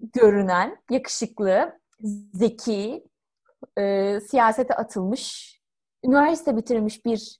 [0.00, 1.80] görünen, yakışıklı,
[2.34, 3.04] zeki,
[3.78, 5.59] e, siyasete atılmış,
[6.04, 7.38] üniversite bitirmiş bir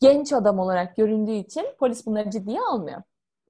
[0.00, 3.02] genç adam olarak göründüğü için polis bunları ciddiye almıyor.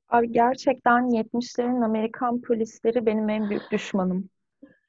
[0.09, 4.29] Abi gerçekten 70'lerin Amerikan polisleri benim en büyük düşmanım.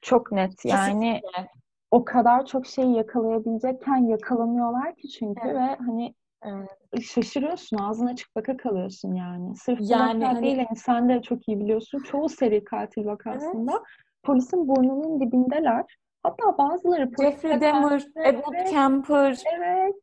[0.02, 0.64] Çok net.
[0.64, 0.86] Yani
[1.20, 1.48] Kesinlikle.
[1.90, 5.54] o kadar çok şeyi yakalayabilecekken yakalamıyorlar ki çünkü Evet.
[5.56, 7.02] ve hani Evet.
[7.02, 9.56] şaşırıyorsun, ağzın açık baka kalıyorsun yani.
[9.56, 11.98] Sırf Yani vaka hani- değil, hani sen de çok iyi biliyorsun.
[12.02, 13.82] Çoğu seri katil vakasında
[14.22, 15.84] polisin burnunun dibindeler.
[16.22, 19.42] Hatta bazıları Jeffrey Dahmer, Evet, Kemper.
[19.58, 19.94] evet.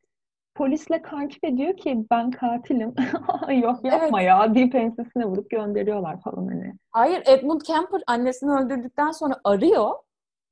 [0.55, 2.93] Polisle kanki ve diyor ki ben katilim.
[3.63, 4.27] Yok yapma Evet.
[4.27, 6.73] ya deyip ensesine vurup gönderiyorlar falan hani.
[6.91, 9.91] Hayır, Edmund Kemper annesini öldürdükten sonra arıyor,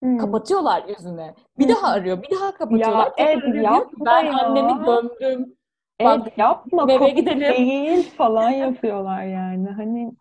[0.03, 0.17] Hmm.
[0.17, 1.33] kapatıyorlar yüzüne.
[1.59, 1.69] Bir Hı.
[1.69, 3.11] daha arıyor, bir daha kapatıyorlar.
[3.17, 5.55] Ya Ed, diyor yapma ben ya." annemi gömdüm.
[5.99, 7.39] Ed Bak, yapma eve gidelim.
[7.41, 9.69] değil falan yapıyorlar yani.
[9.69, 10.11] Hani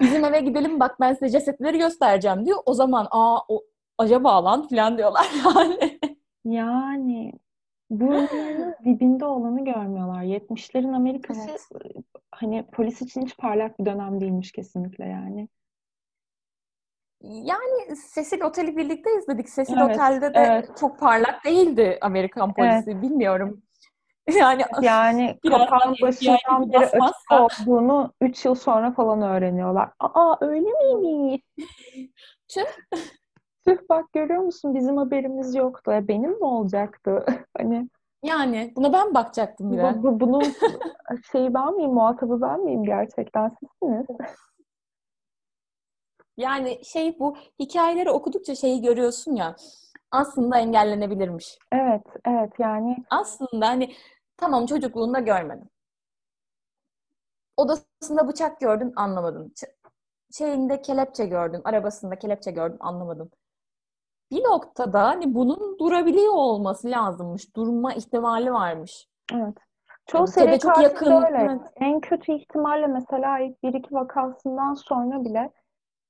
[0.00, 2.58] Bizim eve gidelim bak ben size cesetleri göstereceğim diyor.
[2.66, 3.62] O zaman aa o
[4.00, 5.98] acaba lan falan diyorlar yani.
[6.44, 7.32] yani
[7.90, 10.22] burnlarının dibinde olanı görmüyorlar.
[10.22, 12.04] 70'lerin Amerikası Evet.
[12.32, 15.48] hani polis için hiç parlak bir dönem değilmiş kesinlikle yani.
[17.22, 19.46] Yani Cecil Otel'i birlikte izledik.
[19.54, 20.70] Cecil Evet, Otel'de de evet.
[20.80, 23.02] çok parlak değildi Amerikan polisi.
[23.02, 23.62] Bilmiyorum.
[24.38, 29.90] Yani Yani kapağın başından beri açık olduğunu 3 yıl sonra falan öğreniyorlar.
[29.98, 30.68] Aa öyle
[31.00, 31.42] miymiş?
[32.48, 32.64] Tüh.
[33.70, 35.92] Tüh bak görüyor musun bizim haberimiz yoktu.
[35.92, 37.24] E, benim mi olacaktı?
[37.58, 37.88] Hani
[38.22, 39.94] yani buna ben bakacaktım bir de.
[39.94, 40.52] bu, bu- bunun
[41.32, 44.06] şeyi ben miyim, muhatabı ben miyim gerçekten sizsiniz?
[46.36, 49.56] Yani şey bu hikayeleri okudukça şeyi görüyorsun ya.
[50.10, 51.58] Aslında engellenebilirmiş.
[51.72, 53.92] Evet, evet yani Aslında hani
[54.36, 55.70] tamam çocukluğunda görmedin.
[57.56, 59.48] Odasında bıçak gördün anlamadın.
[59.48, 59.74] Ç-
[60.38, 63.30] şeyinde kelepçe gördün, arabasında kelepçe gördün anlamadın.
[64.30, 67.56] Bir noktada hani bunun durabiliyor olması lazımmış.
[67.56, 69.06] Durma ihtimali varmış.
[69.32, 69.54] evet.
[70.06, 71.36] Çoğu Yani seri çok yakın, öyle.
[71.38, 71.60] evet.
[71.76, 75.50] En kötü ihtimalle mesela bir iki vakasından sonra bile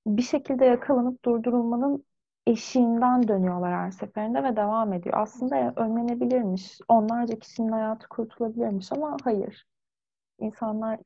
[0.07, 2.05] bir şekilde yakalanıp durdurulmanın
[2.47, 5.19] eşiğinden dönüyorlar her seferinde ve devam ediyor.
[5.19, 6.79] Aslında önlenebilirmiş.
[6.89, 9.67] Onlarca kişinin hayatı kurtulabilirmiş ama hayır.
[10.39, 10.99] İnsanlar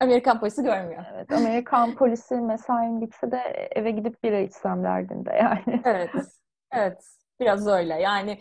[0.00, 1.04] Amerikan polisi görmüyor.
[1.14, 5.82] evet Amerikan polisi mesain bitse de eve gidip bira içsem derdinde yani.
[5.84, 6.10] Evet.
[6.72, 7.04] Evet.
[7.40, 7.94] Biraz öyle.
[7.94, 8.38] Yani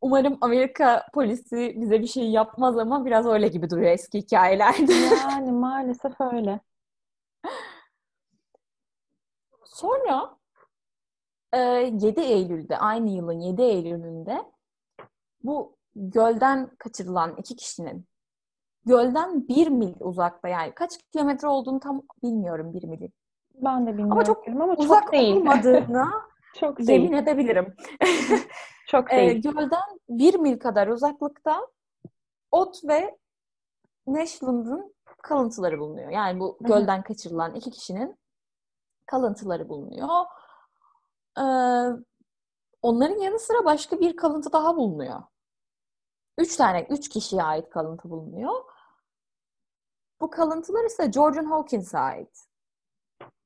[0.00, 4.92] umarım Amerika polisi bize bir şey yapmaz ama biraz öyle gibi duruyor eski hikayelerde.
[5.30, 6.60] Yani maalesef öyle.
[9.64, 10.36] Sonra
[11.52, 14.44] e, 7 Eylül'de, aynı yılın 7 Eylül'ünde
[15.42, 18.06] bu gölden kaçırılan iki kişinin
[18.86, 23.12] gölden bir mil uzakta yani kaç kilometre olduğunu tam bilmiyorum bir milin.
[23.54, 25.36] Ben de bilmiyorum çok ama Uzak çok değil.
[25.36, 26.10] olmadığına
[26.54, 26.90] Çok değil.
[26.90, 27.76] yemin edebilirim.
[28.88, 29.42] Çok E, değil.
[29.42, 31.66] gölden bir mil kadar uzaklıkta
[32.52, 33.18] Ot ve
[34.06, 36.10] Nashland'ın kalıntıları bulunuyor.
[36.10, 38.18] Yani bu gölden kaçırılan iki kişinin
[39.06, 40.08] kalıntıları bulunuyor.
[41.38, 41.42] Ee,
[42.82, 45.22] onların yanı sıra başka bir kalıntı daha bulunuyor.
[46.38, 48.52] Üç tane, üç kişiye ait kalıntı bulunuyor.
[50.24, 52.46] Bu kalıntılar ise Georgian Hawkins'e ait.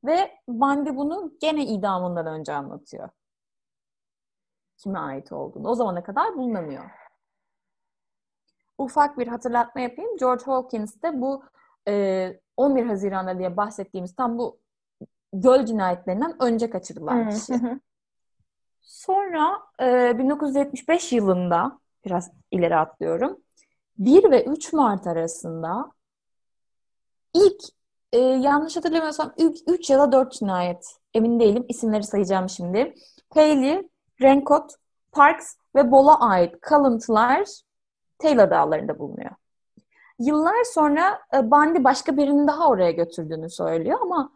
[0.04, 3.08] Ve Bundy bunu gene idamından önce anlatıyor.
[4.76, 5.68] Kime ait olduğunu.
[5.68, 6.90] O zamana kadar bulunamıyor.
[8.78, 10.16] Ufak bir hatırlatma yapayım.
[10.16, 11.44] George Hawkins de bu
[11.88, 14.60] e, 11 Haziran'da diye bahsettiğimiz tam bu
[15.32, 17.60] göl cinayetlerinden önce kaçırılan kişi.
[18.80, 23.40] Sonra e, 1975 yılında biraz ileri atlıyorum.
[23.98, 25.97] 1 ve 3 Mart arasında
[27.34, 27.62] ilk
[28.12, 29.34] e, yanlış hatırlamıyorsam
[29.66, 32.94] 3 ya da 4 cinayet emin değilim isimleri sayacağım şimdi.
[33.34, 33.88] Haley,
[34.22, 34.72] Rancott,
[35.12, 37.48] Parks ve Bola ait kalıntılar
[38.18, 39.30] Taylor Dağları'nda bulunuyor.
[40.18, 44.32] Yıllar sonra e, Bundy başka birinin daha oraya götürdüğünü söylüyor ama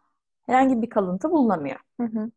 [0.47, 1.81] herhangi bir kalıntı bulunamıyor.
[2.01, 2.31] Hı hı.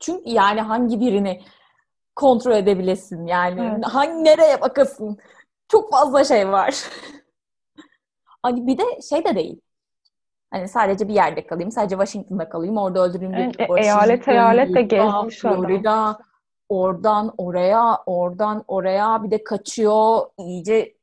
[0.00, 1.42] Çünkü yani hangi birini
[2.16, 3.84] kontrol edebilesin yani Evet.
[3.86, 5.18] hangi nereye bakasın
[5.68, 6.84] Çok fazla şey var.
[8.42, 9.60] hani bir de şey de değil.
[10.50, 13.34] Hani sadece bir yerde kalayım, sadece Washington'da kalayım, orada öldüreyim.
[13.34, 15.60] Evet, e- eyalet eyalet de gezmiş adam.
[15.62, 16.18] Florida,
[16.68, 20.94] oradan oraya, oradan oraya bir de kaçıyor, iyice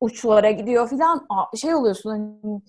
[0.00, 1.26] uçlara gidiyor filan.
[1.56, 2.60] Şey oluyorsun hani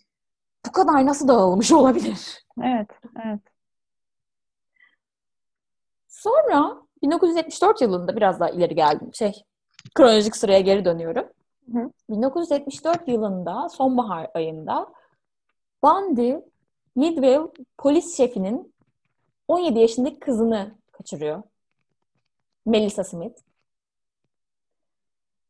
[0.68, 2.46] bu kadar nasıl dağılmış olabilir?
[2.64, 2.90] Evet,
[3.26, 3.40] evet.
[6.08, 9.14] Sonra 1974 yılında biraz daha ileri geldim.
[9.14, 9.44] Şey,
[9.96, 11.26] kronolojik sıraya geri dönüyorum.
[11.72, 11.92] Hı.
[12.10, 14.94] 1974 yılında sonbahar ayında
[15.84, 16.36] Bundy
[16.96, 17.48] Midwell
[17.78, 18.74] polis şefinin
[19.48, 21.44] 17 yaşındaki kızını kaçırıyor.
[22.66, 23.40] Melissa Smith.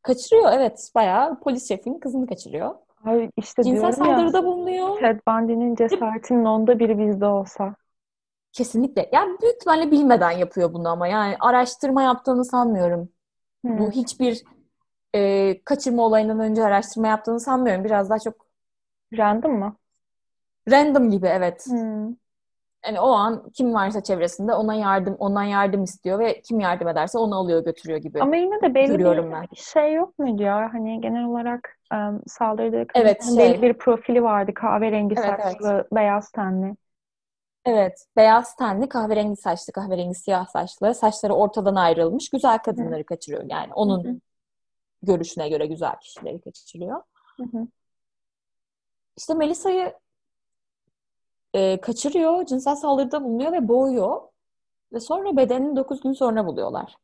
[0.02, 0.92] Kaçırıyor evet.
[0.96, 2.76] Bayağı polis şefinin kızını kaçırıyor.
[3.04, 5.00] Ay işte Cinsel diyorum ya saldırıda bulunuyor.
[5.00, 7.76] Ted Bundy'nin cesaretinin onda biri bizde olsa.
[8.52, 9.10] Kesinlikle.
[9.14, 13.10] Yani büyük ihtimalle bilmeden yapıyor bunu ama yani araştırma yaptığını sanmıyorum.
[13.66, 13.78] Hı.
[13.80, 14.44] Bu hiçbir
[15.16, 17.84] e, kaçırma olayından önce araştırma yaptığını sanmıyorum.
[17.84, 18.48] Biraz daha çok
[19.18, 19.78] Random mı?
[20.72, 21.68] random gibi evet.
[21.68, 22.16] Hı.
[22.86, 27.18] Yani o an kim varsa çevresinde ona yardım, ondan yardım istiyor ve kim yardım ederse
[27.18, 28.22] onu alıyor götürüyor gibi.
[28.22, 29.48] Ama yine de belli bir ben.
[29.56, 30.74] şey yok muydu ya?
[30.74, 33.38] Hani genel olarak um, saldırdığı Evet, şey.
[33.38, 34.54] belli bir profili vardı.
[34.54, 36.76] Kahverengi Evet, saçlı, beyaz tenli.
[37.66, 38.06] Evet.
[38.18, 43.44] Beyaz tenli, kahverengi saçlı, kahverengi siyah saçlı, saçları ortadan ayrılmış güzel kadınları kaçırıyor.
[43.50, 44.20] Yani onun Hı hı.
[45.04, 47.02] Görüşüne göre güzel kişileri kaçırıyor.
[47.38, 47.68] Hı hı.
[49.18, 49.94] İşte Melisa'yı
[51.54, 54.22] e, kaçırıyor, cinsel saldırıda bulunuyor ve boğuyor.
[54.94, 56.98] Ve sonra bedenini 9 gün sonra buluyorlar.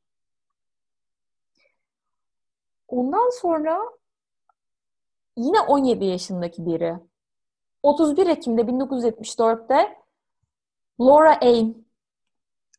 [2.88, 3.80] Ondan sonra
[5.38, 6.96] yine 17 yaşındaki biri
[7.84, 10.00] 31 Ekim'de 1974'te
[11.02, 11.86] Laura Aim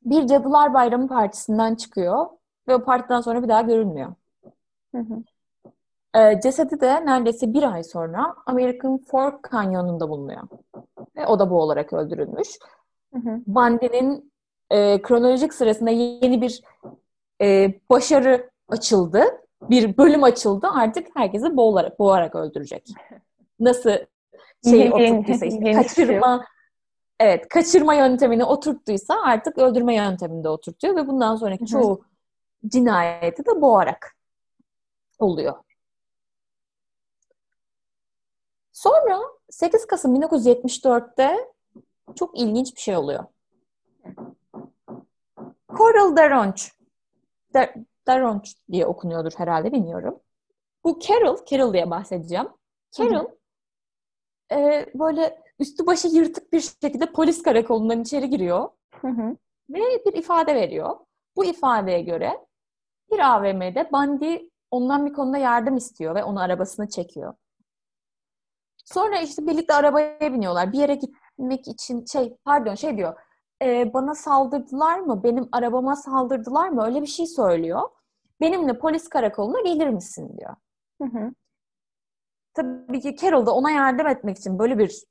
[0.02, 2.26] bir Cadılar Bayramı partisinden çıkıyor
[2.68, 4.14] ve o partiden sonra bir daha görülmüyor.
[4.94, 5.22] Hı hı.
[6.18, 10.42] Ee, cesedi de neredeyse bir ay sonra American Fork Kanyonu'nda bulunuyor.
[11.16, 12.48] Ve o da bu olarak öldürülmüş.
[13.14, 13.40] Hı hı.
[13.46, 14.32] Bundy'nin
[14.70, 16.62] e, kronolojik sırasında yeni bir
[17.42, 19.24] e, başarı açıldı.
[19.62, 20.66] Bir bölüm açıldı.
[20.74, 22.88] Artık herkesi boğarak, boğarak öldürecek.
[23.60, 23.90] Nasıl
[24.64, 26.44] şey Yeni- oturttuysa işte kaçırma
[27.20, 32.00] evet kaçırma yöntemini oturttuysa artık öldürme yöntemini de oturtuyor ve bundan sonraki çoğu
[32.66, 34.16] cinayeti de boğarak
[35.22, 35.54] oluyor.
[38.72, 41.52] Sonra 8 Kasım 1974'te
[42.14, 43.24] çok ilginç bir şey oluyor.
[45.76, 46.62] Coral Daronch.
[47.54, 47.74] Dar
[48.06, 50.20] Daronch diye okunuyordur herhalde bilmiyorum.
[50.84, 52.48] Bu Carol, Carol diye bahsedeceğim.
[52.92, 53.26] Carol
[54.52, 58.68] e, böyle üstü başı yırtık bir şekilde polis karakolundan içeri giriyor
[59.00, 59.36] Hı hı.
[59.70, 60.96] ve bir ifade veriyor.
[61.36, 62.46] Bu ifadeye göre
[63.10, 67.34] bir AVM'de Bundy ondan bir konuda yardım istiyor ve onu arabasına çekiyor.
[68.84, 70.72] Sonra işte birlikte arabaya biniyorlar.
[70.72, 73.14] Bir yere gitmek için şey pardon şey diyor.
[73.62, 75.22] "E, bana saldırdılar mı?
[75.22, 76.84] Benim arabama saldırdılar mı?
[76.86, 77.82] Öyle bir şey söylüyor.
[78.40, 80.56] Benimle polis karakoluna gelir misin diyor.
[81.02, 81.32] Hı hı.
[82.54, 85.04] Tabii ki Carol da ona yardım etmek için böyle bir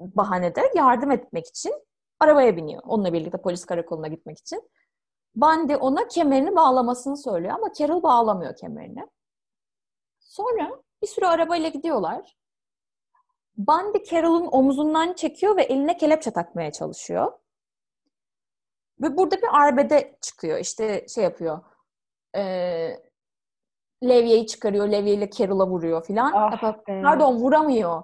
[0.00, 1.74] bahanede yardım etmek için
[2.20, 2.82] arabaya biniyor.
[2.86, 4.70] Onunla birlikte polis karakoluna gitmek için.
[5.36, 9.06] Bundy ona kemerini bağlamasını söylüyor ama Carol bağlamıyor kemerini.
[10.18, 12.36] Sonra bir süre arabayla gidiyorlar.
[13.56, 17.32] Bundy Carol'un omuzundan çekiyor ve eline kelepçe takmaya çalışıyor.
[19.02, 20.58] Ve burada bir arbede çıkıyor.
[20.58, 21.60] İşte şey yapıyor.
[22.34, 23.10] Eee
[24.04, 24.88] levyeyi çıkarıyor.
[24.88, 26.32] Levyeyle Carol'a vuruyor filan.
[26.34, 26.50] Ah.
[27.02, 28.02] Pardon vuramıyor.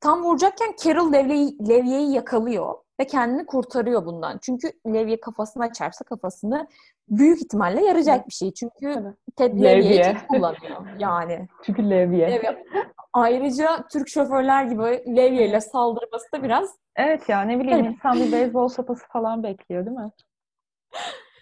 [0.00, 4.38] Tam vuracakken Carol levyeyi, levyeyi yakalıyor ve kendini kurtarıyor bundan.
[4.42, 6.68] Çünkü levye kafasına çarpsa kafasını
[7.08, 8.52] büyük ihtimalle yarayacak bir şey.
[8.54, 9.14] Çünkü Tabii.
[9.36, 9.84] Ted Levye.
[9.84, 10.86] levyeyi kullanıyor.
[10.98, 11.48] Yani.
[11.62, 12.30] Çünkü levye.
[12.30, 12.64] Levye.
[13.12, 17.94] Ayrıca Türk şoförler gibi levyeyle saldırması da biraz Evet ya ne bileyim Evet.
[17.96, 20.10] insan bir beyzbol sopası falan bekliyor değil mi?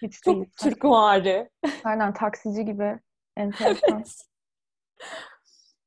[0.01, 0.45] Hiç çok değil.
[0.59, 1.49] Türk vari.
[1.83, 2.99] Aynen taksici gibi
[3.37, 4.03] enteresan.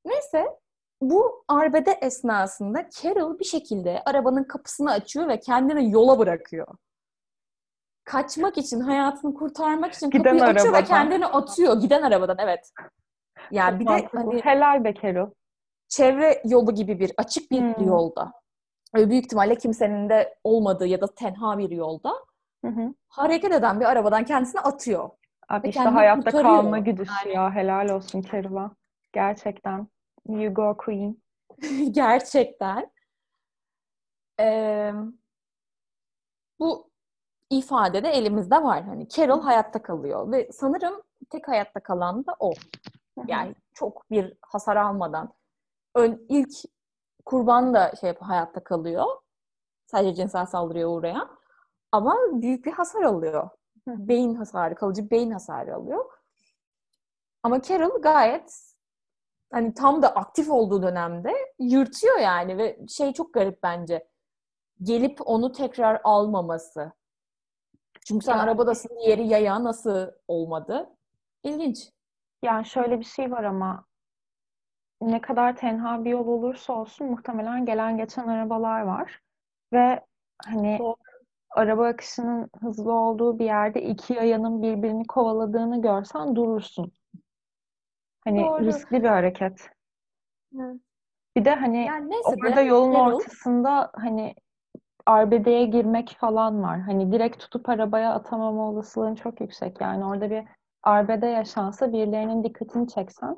[0.05, 0.47] Neyse
[1.11, 6.67] bu arbede esnasında Carol bir şekilde arabanın kapısını açıyor ve kendini yola bırakıyor.
[8.05, 11.81] Kaçmak için, hayatını kurtarmak için Giden kapıyı açıyor ve kendini atıyor.
[11.81, 12.71] Giden arabadan evet.
[13.51, 15.31] Yani Çok bir de hani Helal be Carol.
[15.89, 17.87] çevre yolu gibi bir açık bir Hmm.
[17.87, 18.33] yolda.
[18.95, 22.13] Büyük ihtimalle kimsenin de olmadığı ya da tenha bir yolda
[22.65, 22.95] Hı hı.
[23.09, 25.11] hareket eden bir arabadan kendisini atıyor.
[25.49, 26.55] Abi Ve işte hayatta kurtarıyor.
[26.57, 27.55] kalma güdüsü ya.
[27.55, 28.71] Helal olsun Carol'a.
[29.13, 29.89] Gerçekten.
[30.29, 31.23] You go queen.
[31.91, 32.91] Gerçekten.
[34.41, 34.93] Ee,
[36.61, 36.91] bu
[37.51, 38.83] ifade de elimizde var.
[38.83, 42.53] Hani Carol hayatta kalıyor ve sanırım tek hayatta kalan da o.
[43.27, 45.35] Yani çok bir hasar almadan
[45.95, 46.51] ön, ilk
[47.25, 49.07] kurban da şey hayatta kalıyor.
[49.87, 51.39] Sadece cinsel saldırıya uğrayan.
[51.93, 53.51] Ama büyük bir hasar alıyor.
[53.87, 56.05] Beyin hasarı, kalıcı beyin hasarı alıyor.
[57.43, 58.66] Ama Carol gayet
[59.53, 64.09] hani tam da aktif olduğu dönemde yırtıyor yani ve şey çok garip bence.
[64.83, 66.93] Gelip onu tekrar almaması.
[68.07, 68.43] Çünkü sen Ya.
[68.43, 70.91] arabadasın diğeri yaya nasıl olmadı?
[71.43, 71.91] İlginç.
[72.43, 73.85] Yani şöyle bir şey var ama
[75.01, 79.21] ne kadar tenha bir yol olursa olsun muhtemelen gelen geçen arabalar var.
[79.73, 80.05] Ve
[80.45, 80.97] hani Doğru.
[81.51, 86.93] araba akışının hızlı olduğu bir yerde iki yayanın birbirini kovaladığını görsen durursun.
[88.27, 88.65] Hani Doğru.
[88.65, 89.71] riskli bir hareket.
[90.61, 90.77] Evet.
[91.37, 94.35] Bir de hani Yani neyse de orada yolun Carol- ortasında hani
[95.07, 96.81] arbedeye girmek falan var.
[96.81, 99.81] Hani direkt tutup arabaya atamama olasılığın çok yüksek.
[99.81, 100.45] Yani orada bir
[100.83, 103.37] arbede yaşansa birilerinin dikkatini çeksen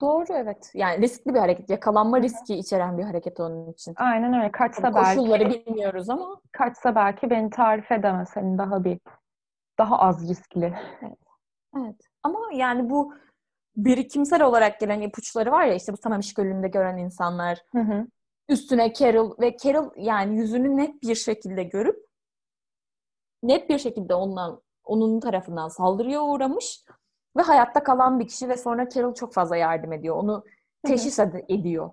[0.00, 0.70] Doğru evet.
[0.74, 1.70] Yani riskli bir hareket.
[1.70, 3.94] Yakalanma riski içeren bir hareket onun için.
[3.96, 4.52] aynen öyle.
[4.52, 8.30] Kaçsa Tabii belki Koşulları bilmiyoruz ama kaçsa belki beni tarif edemez.
[8.36, 9.00] Hani daha bir
[9.78, 10.74] daha az riskli.
[11.76, 12.13] evet.
[12.24, 13.14] Ama yani bu
[13.76, 18.06] birikimsel olarak gelen ipuçları var ya işte bu Samamiş Gölü'nde gören insanlar Hı hı.
[18.48, 22.06] üstüne Carol ve Carol yani yüzünü net bir şekilde görüp
[23.42, 26.84] net bir şekilde ondan onun tarafından saldırıya uğramış
[27.36, 30.16] ve hayatta kalan bir kişi ve sonra Carol çok fazla yardım ediyor.
[30.16, 30.44] Onu
[30.82, 31.90] teşhis ed- ediyor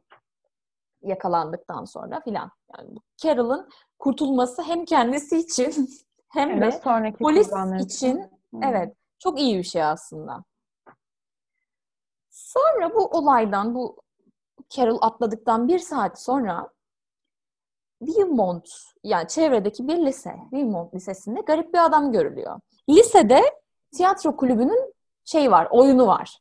[1.02, 2.52] yakalandıktan sonra filan.
[2.78, 5.90] Yani Carol'ın kurtulması hem kendisi için
[6.30, 6.82] hem Hem de
[7.20, 8.60] polis için Hı.
[8.64, 10.44] evet çok iyi bir şey aslında.
[12.30, 14.02] Sonra bu olaydan bu
[14.70, 16.70] Carol atladıktan bir saat sonra
[18.06, 18.70] Wilmont
[19.04, 22.60] yani çevredeki bir lise, Wilmont Lisesi'nde garip bir adam görülüyor.
[22.90, 23.42] Lisede
[23.92, 24.94] tiyatro kulübünün
[25.26, 26.40] şey var, oyunu var.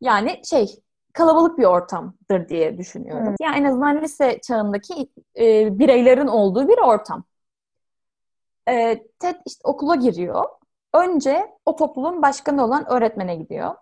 [0.00, 3.26] Yani şey kalabalık bir ortamdır diye düşünüyorum.
[3.26, 3.34] Hı.
[3.40, 7.24] Yani en azından lise çağındaki e, bireylerin olduğu bir ortam.
[8.68, 10.44] E, Ted işte okula giriyor.
[10.94, 13.74] Önce o topluluğun başkanı olan öğretmene gidiyor.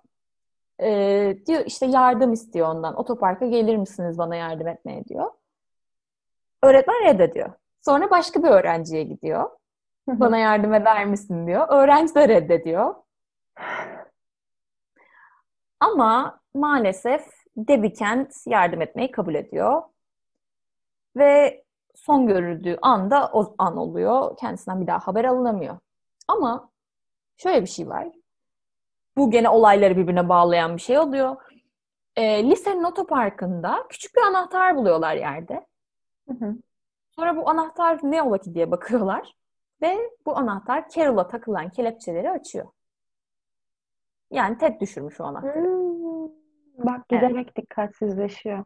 [0.82, 2.96] E, diyor işte yardım istiyor ondan.
[2.96, 5.30] Otoparka gelir misiniz bana yardım etmeye diyor.
[6.62, 7.52] Öğretmen reddediyor.
[7.80, 9.50] Sonra başka bir öğrenciye gidiyor.
[10.08, 11.66] Bana yardım eder misin diyor.
[11.68, 12.94] Öğrenci de reddediyor.
[15.80, 19.82] Ama maalesef Debbie Kent yardım etmeyi kabul ediyor.
[21.16, 24.36] Ve son görüldüğü anda o an oluyor.
[24.36, 25.78] Kendisinden bir daha haber alınamıyor.
[26.28, 26.69] Ama
[27.42, 28.08] şöyle bir şey var.
[29.16, 31.36] Bu gene olayları birbirine bağlayan bir şey oluyor.
[32.16, 35.66] Ee, lisenin otoparkında küçük bir anahtar buluyorlar yerde.
[36.28, 36.54] Hı hı.
[37.10, 39.34] Sonra bu anahtar ne ola ki diye bakıyorlar.
[39.82, 42.66] Ve bu anahtar Carol'a takılan kelepçeleri açıyor.
[44.30, 45.64] Yani Ted düşürmüş o anahtarı.
[45.64, 46.28] Hmm.
[46.78, 47.28] Bak Evet.
[47.28, 48.64] giderek dikkatsizleşiyor.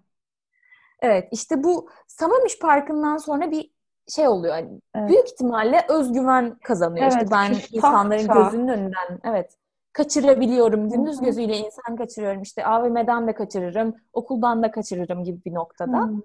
[1.01, 3.74] Evet işte bu Samamiş Parkı'ndan sonra bir
[4.09, 4.55] şey oluyor.
[4.55, 5.09] Hani Evet.
[5.09, 7.07] Büyük ihtimalle özgüven kazanıyor.
[7.07, 8.35] İşte Evet, ben küstah insanların çağ.
[8.35, 9.57] gözünün önünden evet
[9.93, 10.90] kaçırabiliyorum.
[10.90, 12.43] Gündüz gözüyle insan kaçırıyorum.
[12.43, 16.07] İşte AVM'den de kaçırırım, okuldan da kaçırırım gibi bir noktada.
[16.07, 16.21] Hmm.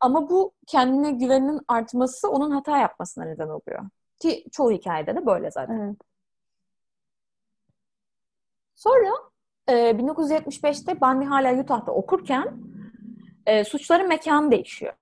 [0.00, 3.84] Ama bu kendine güveninin artması onun hata yapmasına neden oluyor.
[4.18, 5.80] Ki çoğu hikayede de böyle zaten.
[5.80, 5.96] Evet.
[8.74, 9.10] Sonra
[9.68, 12.52] e, 1975'te Bundy hala Utah'ta okurken
[13.46, 14.92] e, suçların mekanı değişiyor.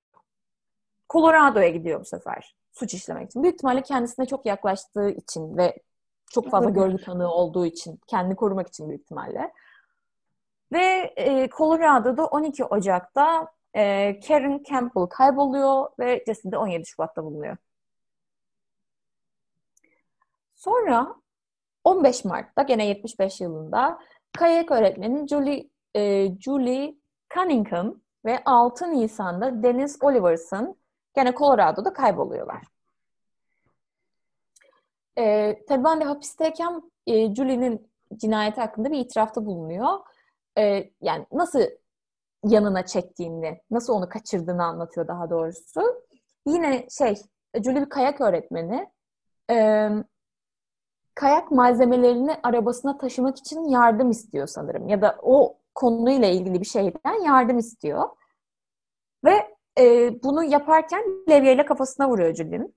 [1.11, 3.43] Colorado'ya gidiyor bu sefer suç işlemek için.
[3.43, 5.79] Büyük ihtimalle kendisine çok yaklaştığı için ve
[6.31, 9.53] çok fazla görgü tanığı olduğu için, kendini korumak için büyük ihtimalle.
[10.73, 17.57] Ve e, Colorado'da 12 Ocak'ta e, Karen Campbell kayboluyor ve cesedi 17 Şubat'ta bulunuyor.
[20.55, 21.17] Sonra
[21.85, 23.99] 15 Mart'ta gene 75 yılında
[24.33, 26.95] kayak öğretmeni Julie, e, Julie
[27.35, 30.77] Cunningham ve 6 Nisan'da Dennis Oliverson
[31.17, 32.63] gene Colorado'da kayboluyorlar.
[35.19, 39.99] E, Ted Bundy hapisteyken e, Julie'nin cinayeti hakkında bir itirafta bulunuyor.
[40.59, 41.61] E, yani nasıl
[42.45, 45.81] yanına çektiğini, nasıl onu kaçırdığını anlatıyor daha doğrusu.
[46.47, 47.15] Yine şey,
[47.65, 48.91] Julie bir kayak öğretmeni.
[49.51, 49.89] E,
[51.15, 54.89] kayak malzemelerini arabasına taşımak için yardım istiyor sanırım.
[54.89, 58.09] Ya da o konuyla ilgili bir şeyden yardım istiyor.
[59.25, 62.75] Ve e, bunu yaparken levyeyle kafasına vuruyor Julie'nin.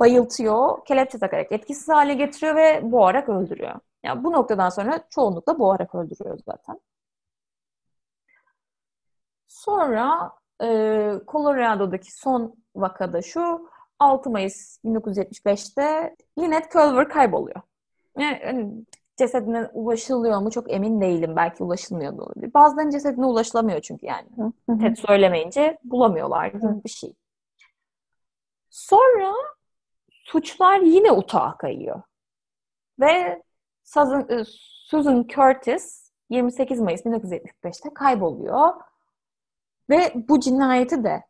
[0.00, 3.74] Bayıltıyor, kelepçe takarak etkisiz hale getiriyor ve boğarak öldürüyor.
[4.02, 6.80] Yani bu noktadan sonra çoğunlukla boğarak öldürüyor zaten.
[9.46, 10.32] Sonra
[10.62, 10.66] e,
[11.28, 13.68] Colorado'daki son vakada şu
[13.98, 17.60] 6 Mayıs 1975'te Lynette Culver kayboluyor.
[18.18, 18.84] Yani hani
[19.18, 21.36] cesedine ulaşılıyor mu çok emin değilim.
[21.36, 22.54] Belki ulaşılmıyor da olabilir.
[22.54, 24.28] Bazılarının cesedine ulaşılamıyor çünkü yani.
[24.80, 27.14] Ted söylemeyince bulamıyorlar gibi bir şey.
[28.70, 29.32] Sonra
[30.24, 32.02] suçlar yine utağa kayıyor.
[33.00, 33.42] Ve
[33.84, 34.44] Susan, e,
[34.88, 38.72] Susan Curtis 28 Mayıs 1975'te kayboluyor.
[39.90, 41.24] Ve bu cinayeti de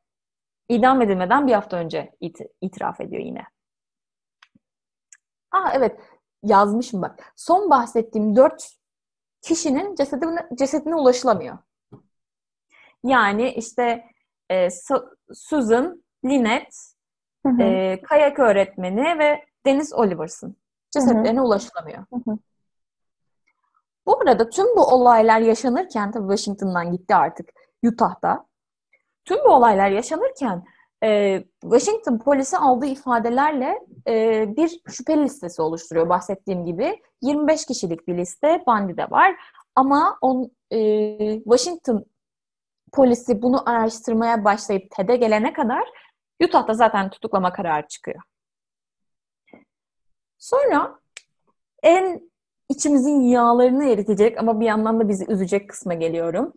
[0.68, 3.44] idam edilmeden bir hafta önce it- itiraf ediyor yine.
[5.52, 6.00] Aa evet
[6.42, 7.32] yazmışım bak.
[7.36, 8.70] Son bahsettiğim dört
[9.42, 11.58] kişinin cesedine, cesedine ulaşılamıyor.
[13.04, 14.04] Yani işte
[14.50, 16.76] e, Su- Susan, Lynette,
[17.46, 17.62] Hı hı.
[17.62, 20.56] e, kayak öğretmeni ve Deniz Oliverson
[20.90, 21.98] cesetlerine ulaşılamıyor.
[21.98, 22.38] Hı hı.
[24.06, 27.48] Bu arada tüm bu olaylar yaşanırken tabii Washington'dan gitti artık
[27.84, 28.46] Utah'da.
[29.24, 30.64] Tüm bu olaylar yaşanırken
[31.04, 33.78] e, Washington polisi aldığı ifadelerle
[34.08, 37.02] e, bir şüpheli listesi oluşturuyor bahsettiğim gibi.
[37.22, 39.36] 25 kişilik bir liste Bundy'de var.
[39.74, 40.78] Ama on, e,
[41.42, 42.04] Washington
[42.92, 45.84] polisi bunu araştırmaya başlayıp TED'e gelene kadar
[46.44, 48.22] Utah'da zaten tutuklama kararı çıkıyor.
[50.38, 50.98] Sonra
[51.82, 52.30] en
[52.68, 56.52] içimizin yağlarını eritecek ama bir yandan da bizi üzecek kısma geliyorum.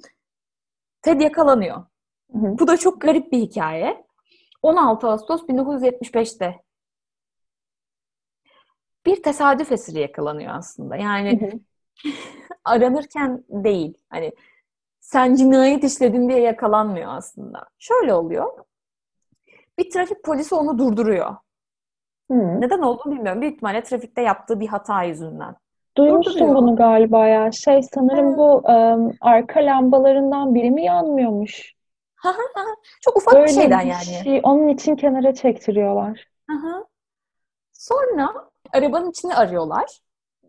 [1.02, 1.78] Ted yakalanıyor.
[2.32, 2.60] Hı hı.
[2.60, 4.06] Bu da çok garip bir hikaye.
[4.62, 6.62] 16 Ağustos 1975'te
[9.06, 10.96] bir tesadüf eseri yakalanıyor aslında.
[10.96, 11.60] Yani Hı hı.
[12.66, 13.94] aranırken değil.
[14.10, 14.32] Hani
[15.00, 17.64] sen cinayet işledin diye yakalanmıyor aslında.
[17.80, 18.66] Şöyle oluyor.
[19.78, 21.36] Bir trafik polisi onu durduruyor.
[22.32, 22.62] Hı.
[22.62, 23.42] Neden olduğunu bilmiyorum.
[23.42, 25.56] Büyük ihtimalle trafikte yaptığı bir hata yüzünden.
[25.98, 27.52] Duymuştum bunu galiba ya.
[27.52, 31.74] Şey sanırım bu em, arka lambalarından biri mi yanmıyormuş?
[33.02, 34.04] Çok ufak Öyle bir şeyden bir yani.
[34.04, 34.40] şey.
[34.44, 36.28] Onun için kenara çektiriyorlar.
[37.74, 40.00] Sonra arabanın içini arıyorlar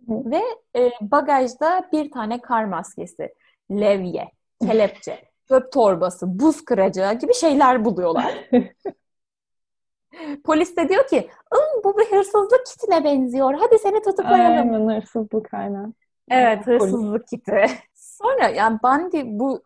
[0.07, 0.31] Hı.
[0.31, 0.43] ve
[0.77, 3.35] e, bagajda bir tane kar maskesi,
[3.71, 4.31] levye,
[4.67, 8.51] kelepçe, çöp torbası, buz kıracağı gibi şeyler buluyorlar.
[10.45, 11.17] Polis de diyor ki,
[11.55, 13.55] "Im, bu bir hırsızlık kitine benziyor.
[13.55, 14.73] Hadi seni tutuklayalım.
[14.73, 15.95] Aynen hırsızlık aynen.
[16.31, 17.67] Evet, hırsızlık kiti.
[17.95, 19.63] Sonra yani Bundy bu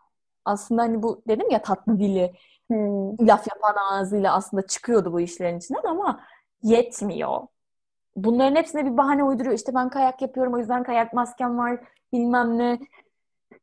[0.47, 2.33] aslında hani bu dedim ya tatlı dili,
[2.73, 2.75] Hı.
[3.21, 6.21] laf yapan ağzıyla aslında çıkıyordu bu işlerin içinden ama
[6.63, 7.41] yetmiyor.
[8.17, 9.55] Bunların hepsine bir bahane uyduruyor.
[9.55, 11.81] İşte ben kayak yapıyorum o yüzden kayak maskem var
[12.13, 12.79] bilmem ne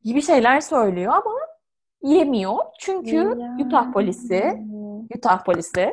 [0.04, 1.34] gibi şeyler söylüyor ama
[2.02, 2.56] yemiyor.
[2.80, 3.58] Çünkü Ya.
[3.60, 4.66] Utah polisi,
[5.18, 5.92] Utah polisi,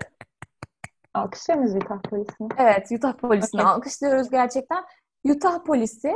[1.14, 2.48] Alkışlıyor muyuz Utah polisini?
[2.58, 3.72] evet Utah polisini Okey.
[3.72, 4.84] alkışlıyoruz gerçekten.
[5.24, 6.14] Utah polisi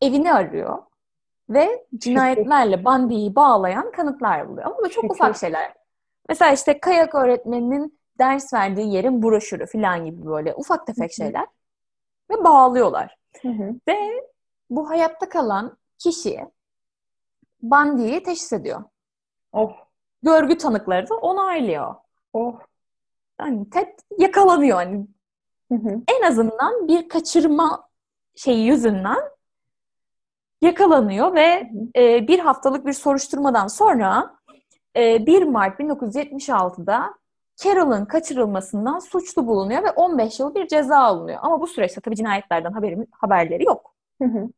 [0.00, 0.82] evini arıyor
[1.50, 4.66] ve cinayetlerle Bundy'yi bağlayan kanıtlar buluyor.
[4.66, 5.74] Ama bu çok ufak şeyler.
[6.28, 11.46] Mesela işte kayak öğretmeninin ders verdiği yerin broşürü falan gibi böyle ufak tefek şeyler.
[12.30, 13.16] Ve bağlıyorlar.
[13.88, 14.28] Ve
[14.70, 16.40] bu hayatta kalan kişi
[17.62, 18.84] Bundy'yi teşhis ediyor.
[19.52, 19.72] Oh,
[20.22, 21.94] Görgü tanıkları da onaylıyor.
[22.32, 22.58] oh.
[23.40, 24.76] Yani Ted yakalanıyor.
[24.76, 25.06] Hani
[25.68, 26.00] Hı hı.
[26.08, 27.88] en azından bir kaçırma
[28.36, 29.18] şeyi yüzünden
[30.62, 34.36] yakalanıyor ve e, bir haftalık bir soruşturmadan sonra
[34.96, 37.14] e, 1 Mart 1976'da
[37.56, 41.38] Carol'ın kaçırılmasından suçlu bulunuyor ve 15 yıl bir ceza alınıyor.
[41.42, 43.94] Ama bu süreçte tabii cinayetlerden haberim, haberleri yok.
[44.22, 44.48] Hı hı.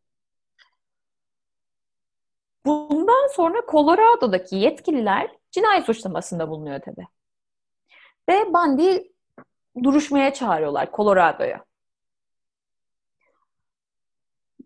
[2.67, 7.07] Bundan sonra Colorado'daki yetkililer cinayet suçlamasında bulunuyor tabii.
[8.29, 8.99] Ve Bundy
[9.83, 11.65] duruşmaya çağırıyorlar Colorado'ya.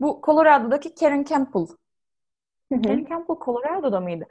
[0.00, 1.66] Bu Colorado'daki Karen Campbell.
[2.70, 4.26] Karen Campbell Colorado'da mıydı?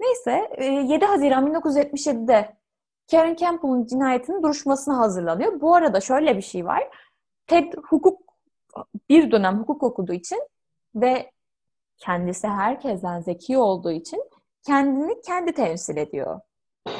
[0.00, 2.56] Neyse e, 7 Haziran 1977'de
[3.10, 5.60] Karen Campbell'ın cinayetinin duruşmasına hazırlanıyor.
[5.60, 6.88] Bu arada şöyle bir şey var.
[7.46, 8.20] Ted hukuk
[9.08, 10.42] bir dönem hukuk okuduğu için
[10.94, 11.30] ve
[11.98, 14.24] kendisi herkesten zeki olduğu için
[14.66, 16.40] kendini kendi temsil ediyor.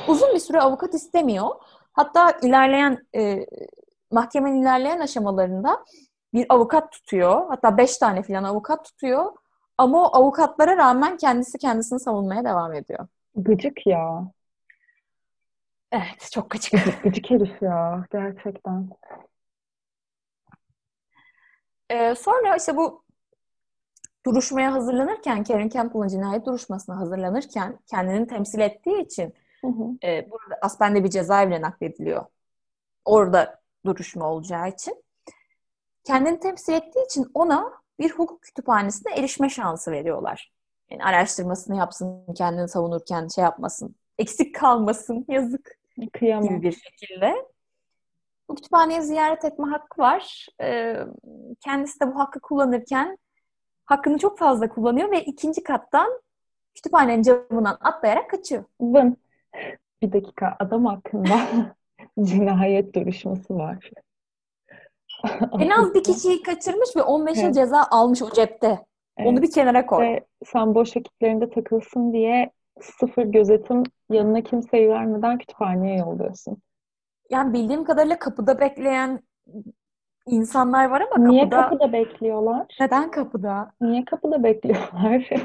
[0.09, 1.49] Uzun bir süre avukat istemiyor.
[1.93, 3.47] Hatta ilerleyen e,
[4.11, 5.85] mahkemenin ilerleyen aşamalarında
[6.35, 7.49] bir avukat tutuyor.
[7.49, 9.33] Hatta beş tane falan avukat tutuyor.
[9.78, 13.07] Ama o avukatlara rağmen kendisi kendisini savunmaya devam ediyor.
[13.37, 14.33] Gıcık ya.
[15.93, 16.72] Evet, çok gıcık.
[16.72, 18.07] Gıcık, gıcık herif ya.
[18.12, 18.89] Gerçekten.
[21.91, 23.05] Ee, sonra işte bu
[24.26, 30.07] duruşmaya hazırlanırken, Karen Campbell'ın cinayet duruşmasına hazırlanırken kendini temsil ettiği için Hı hı.
[30.07, 32.24] e, burada Aspen'de bir cezaevine naklediliyor.
[33.05, 35.05] Orada duruşma olacağı için.
[36.05, 40.53] Kendini temsil ettiği için ona bir hukuk kütüphanesine erişme şansı veriyorlar.
[40.90, 45.78] Yani araştırmasını yapsın, kendini savunurken şey yapmasın, eksik kalmasın, yazık
[46.12, 46.48] Kıyamam.
[46.48, 47.34] gibi bir şekilde.
[48.48, 50.46] Bu kütüphaneyi ziyaret etme hakkı var.
[50.62, 50.96] Ee,
[51.61, 53.18] kendisi de bu hakkı kullanırken
[53.84, 56.20] hakkını çok fazla kullanıyor ve ikinci kattan
[56.74, 58.64] kütüphanenin camından atlayarak kaçıyor.
[58.80, 59.16] Vın.
[60.03, 61.40] Bir dakika adam hakkında
[62.22, 63.90] cinayet duruşması var.
[65.61, 67.55] En az bir kişiyi kaçırmış ve 15 yıl Evet.
[67.55, 68.68] ceza almış o cepte.
[69.18, 69.43] Onu Evet.
[69.43, 70.05] bir kenara koy.
[70.05, 72.51] Ve sen boş vakitlerinde takılsın diye
[72.81, 76.57] sıfır gözetim yanına kimseyi vermeden kütüphaneye yolluyorsun.
[77.31, 79.21] Yani bildiğim kadarıyla kapıda bekleyen
[80.27, 81.62] insanlar var ama Niye kapıda...
[81.62, 82.66] kapıda bekliyorlar?
[82.81, 83.73] Neden kapıda?
[83.81, 85.29] Niye kapıda bekliyorlar?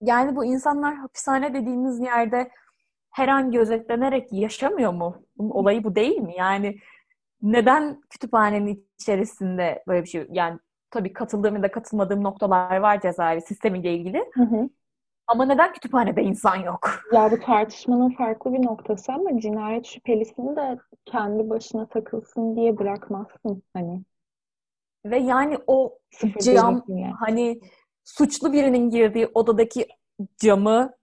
[0.00, 2.50] Yani bu insanlar hapishane dediğimiz yerde
[3.10, 5.16] her an gözetlenerek yaşamıyor mu?
[5.38, 6.34] Bunun olayı bu değil mi?
[6.38, 6.76] Yani
[7.44, 10.26] neden kütüphanenin içerisinde böyle bir şey?
[10.30, 10.58] Yani
[10.90, 14.24] tabii katıldığım ya da katılmadığım noktalar var cezaevi sistemiyle ilgili.
[14.34, 14.68] Hı hı.
[15.26, 16.90] Ama neden kütüphanede insan yok?
[17.12, 23.62] Ya bu tartışmanın farklı bir noktası ama cinayet şüphelisini de kendi başına takılsın diye bırakmazsın
[23.74, 24.02] hani
[25.04, 26.82] Ve yani o sıfır cam
[27.20, 27.60] hani
[28.04, 29.86] suçlu birinin girdiği odadaki
[30.36, 30.94] camı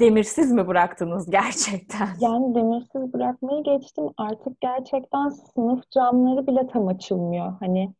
[0.00, 2.08] demirsiz mi bıraktınız gerçekten?
[2.20, 7.52] Yani demirsiz bırakmayı geçtim artık gerçekten sınıf camları bile tam açılmıyor.
[7.60, 7.94] Hani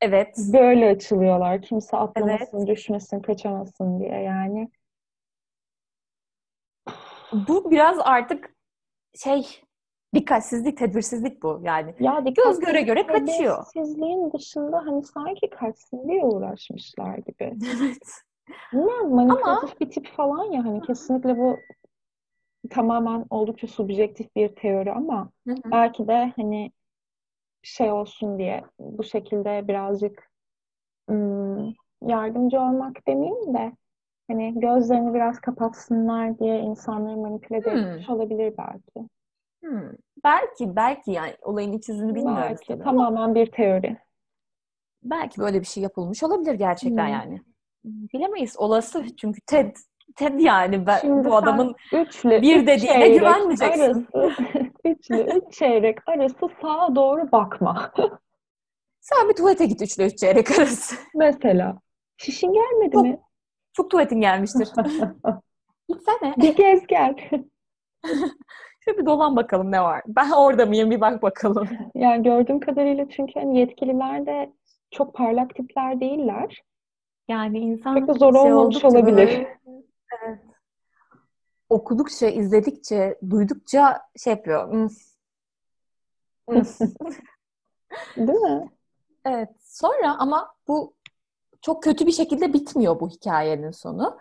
[0.00, 0.36] Evet.
[0.52, 4.70] böyle açılıyorlar kimse atlamasın, düşmesin, kaçamasın diye yani.
[7.32, 8.54] Bu biraz artık
[9.14, 9.46] şey
[10.14, 11.94] dikkatsizlik, tedbirsizlik bu yani.
[12.00, 13.64] Ya Göz göre göre kaçıyor.
[13.74, 17.54] Tedbirsizliğin dışında hani sanki kaçsın diye uğraşmışlar gibi.
[17.80, 18.29] Evet.
[18.72, 21.58] Bunlar manipülatif bir tip falan ya hani kesinlikle bu
[22.70, 25.60] tamamen oldukça subjektif bir teori ama Hı hı.
[25.72, 26.72] belki de hani
[27.62, 30.30] şey olsun diye bu şekilde birazcık
[31.10, 33.72] ım, yardımcı olmak demeyeyim de
[34.28, 37.74] hani gözlerini biraz kapatsınlar diye insanları manipüle Hmm.
[37.76, 39.08] etmiş olabilir belki.
[39.62, 39.90] Hmm.
[40.24, 43.96] Belki, belki yani olayın iç yüzünü bilmiyoruz Belki tabii ama tamamen bir teori.
[45.02, 47.12] belki böyle bir şey yapılmış olabilir gerçekten Hmm.
[47.12, 47.40] yani.
[47.84, 48.56] Bilemeyiz.
[48.58, 49.76] Olası çünkü Ted
[50.16, 54.06] Ted yani ben, Şimdi bu adamın üçle bir üç dediğine çeyrek güvenmeyeceksin.
[54.12, 54.34] Arası,
[54.84, 57.92] üçle üç çeyrek arası sağa doğru bakma.
[59.00, 60.96] sen bir tuvalete git üçle üç çeyrek arası.
[61.14, 61.78] Mesela.
[62.16, 63.20] Şişin gelmedi Çok- mi?
[63.72, 64.68] Çok tuvaletin gelmiştir.
[65.88, 66.34] Gitsene.
[66.36, 67.14] Bir gez gel.
[68.84, 70.02] Şöyle bir dolan bakalım ne var.
[70.06, 71.68] Ben orada mıyım bir bak bakalım.
[71.94, 74.52] Yani gördüğüm kadarıyla çünkü hani yetkililer de
[74.90, 76.62] çok parlak tipler değiller.
[77.30, 79.16] Yani insan de zor şey oldukça olabilir.
[79.16, 79.60] böyle-
[80.22, 80.38] Evet.
[81.68, 84.88] Okudukça, izledikçe, duydukça şey yapıyor.
[88.16, 88.70] Değil mi?
[89.24, 89.48] Evet.
[89.60, 90.94] Sonra ama bu
[91.62, 94.18] çok kötü bir şekilde bitmiyor bu hikayenin sonu.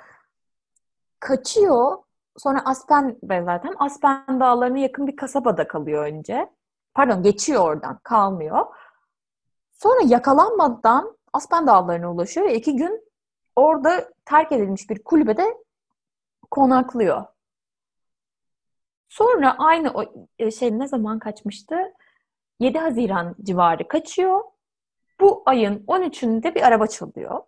[1.19, 1.97] Kaçıyor.
[2.37, 6.49] Sonra Aspen zaten Aspen Dağları'na yakın bir kasabada kalıyor önce.
[6.93, 7.99] Pardon geçiyor oradan.
[8.03, 8.65] Kalmıyor.
[9.71, 13.09] Sonra yakalanmadan Aspen Dağları'na ulaşıyor ve iki gün
[13.55, 15.57] orada terk edilmiş bir kulübede
[16.51, 17.25] konaklıyor.
[19.09, 20.03] Sonra aynı o
[20.39, 21.75] e, şey ne zaman kaçmıştı?
[22.59, 24.41] 7 Haziran civarı kaçıyor.
[25.19, 27.41] Bu ayın 13'ünde bir araba çalıyor.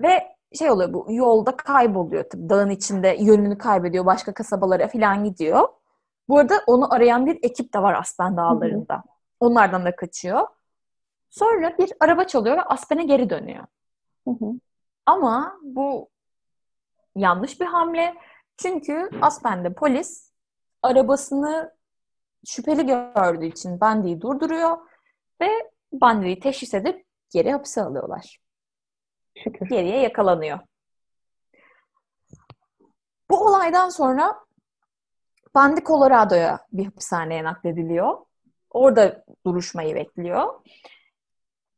[0.00, 5.68] Ve şey oluyor bu yolda kayboluyor tabii dağın içinde yönünü kaybediyor başka kasabalara falan gidiyor.
[6.28, 9.02] Bu arada onu arayan bir ekip de var Aspen Dağları'nda.
[9.40, 10.46] Onlardan da kaçıyor.
[11.32, 13.66] Sonra bir araba çalıyor ve Aspen'e geri dönüyor.
[14.24, 14.52] Hı hı.
[15.06, 16.10] Ama bu
[17.16, 18.14] yanlış bir hamle.
[18.56, 20.32] Çünkü Aspen'de polis
[20.82, 21.74] arabasını
[22.46, 24.78] şüpheli gördüğü için Bandi'yi durduruyor
[25.40, 25.48] ve
[25.92, 28.40] Bandi'yi teşhis edip geri hapse alıyorlar.
[29.36, 29.68] Şükür.
[29.68, 30.58] Geriye yakalanıyor.
[33.30, 34.40] Bu olaydan sonra
[35.54, 38.18] Bandi Colorado'ya bir hapishaneye naklediliyor.
[38.70, 40.60] Orada duruşmayı bekliyor.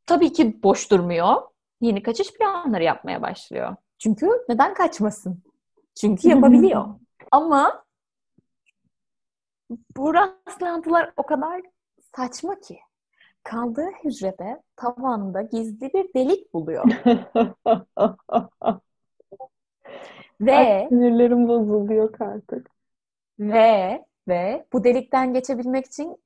[0.05, 1.41] Tabii ki boş durmuyor.
[1.81, 3.75] Yeni kaçış planları yapmaya başlıyor.
[3.97, 5.43] Çünkü neden kaçmasın?
[5.95, 6.85] Çünkü yapabiliyor.
[7.31, 7.85] Ama
[9.97, 11.61] bu rastlantılar o kadar
[12.15, 12.79] saçma ki.
[13.43, 16.85] Kaldığı hücrede tavanda gizli bir delik buluyor.
[20.41, 22.69] Ve Ay, sinirlerim bozuldu yok artık.
[23.39, 26.17] ve ve bu delikten geçebilmek için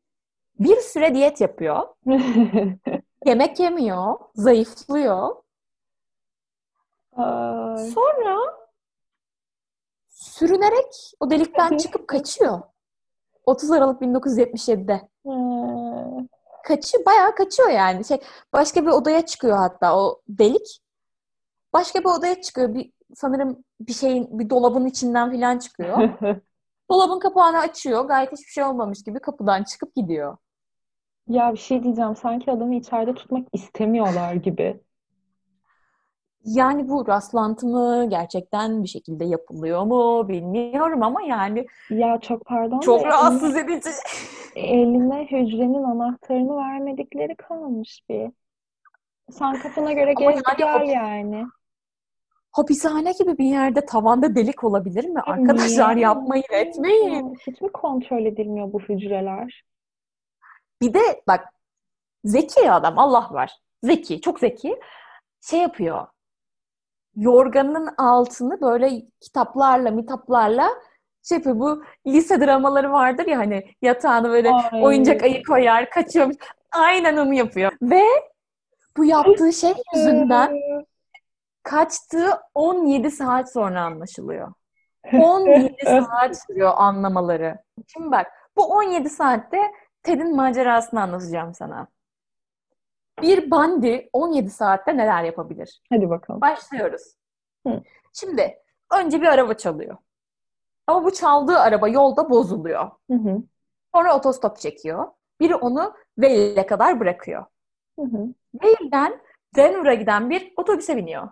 [0.60, 1.88] bir süre diyet yapıyor.
[3.26, 5.36] Yemek yemiyor, zayıflıyor.
[7.16, 7.78] Ay.
[7.78, 8.38] Sonra
[10.10, 12.62] sürünerek o delikten çıkıp kaçıyor.
[13.46, 15.10] 30 Aralık 1977'de.
[15.26, 16.28] Ay.
[16.64, 18.06] Kaçıyor, bayağı kaçıyor yani.
[18.06, 18.22] Şey,
[18.54, 20.82] başka bir odaya çıkıyor hatta o delik.
[21.74, 22.74] Başka bir odaya çıkıyor.
[22.74, 26.10] Bir, sanırım bir şeyin, bir dolabın içinden falan çıkıyor.
[26.92, 28.06] Dolabın kapağını açıyor.
[28.06, 30.38] Gayet hiçbir şey olmamış gibi kapıdan çıkıp gidiyor.
[31.30, 32.16] Ya bir şey diyeceğim.
[32.16, 34.80] Sanki adamı içeride tutmak istemiyorlar gibi.
[36.46, 38.08] Yani bu rastlantı mı?
[38.10, 40.30] Gerçekten bir şekilde yapılıyor mu?
[40.30, 43.90] Bilmiyorum ama yani Ya çok pardon çok da rahatsız edici.
[44.56, 48.32] eline hücrenin anahtarını vermedikleri kalmış bir.
[49.32, 51.46] Sen kafana göre Ama gez yani gel o- yani.
[52.52, 55.20] Hapishane gibi bir yerde tavanda delik olabilir mi?
[55.22, 56.04] Arkadaşlar Niye?
[56.04, 57.36] yapmayın etmeyin.
[57.48, 59.64] Hiç mi kontrol edilmiyor bu hücreler?
[60.82, 61.48] Bir de bak
[62.24, 63.58] zeki adam Allah var.
[63.84, 64.80] Zeki, çok zeki.
[65.42, 66.08] Şey yapıyor.
[67.16, 70.70] Yorganın altını böyle kitaplarla, mitaplarla
[71.24, 71.60] şey yapıyor.
[71.60, 74.84] Bu lise dramaları vardır ya hani yatağını böyle Ay.
[74.84, 76.36] oyuncak ayı koyar, kaçıyormuş.
[76.72, 77.72] Aynen onu yapıyor.
[77.82, 78.04] Ve
[78.98, 80.58] bu yaptığı şey yüzünden
[81.64, 84.54] kaçtığı 17 saat sonra anlaşılıyor.
[85.14, 87.58] 17 saat sürüyor anlamaları.
[87.88, 88.28] Şimdi bak
[88.58, 89.72] bu 17 saatte
[90.04, 91.88] Ted'in macerasını anlatacağım sana.
[93.22, 95.82] Bir bandi 17 saatte neler yapabilir?
[95.90, 96.42] Hadi bakalım.
[96.42, 97.02] Başlıyoruz.
[97.68, 97.84] Hı.
[98.14, 98.60] Şimdi
[98.94, 99.98] önce bir araba çalıyor.
[100.88, 102.92] Ama bu çaldığı araba yolda bozuluyor.
[103.12, 103.44] Hı hı.
[103.96, 105.08] Sonra otostop çekiyor.
[105.40, 107.46] Biri onu Vale'ye kadar bırakıyor.
[108.54, 109.22] Vale'den
[109.56, 111.30] Denver'a giden bir otobüse biniyor.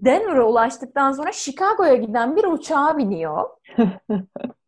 [0.00, 3.50] Denver'a ulaştıktan sonra Chicago'ya giden bir uçağa biniyor.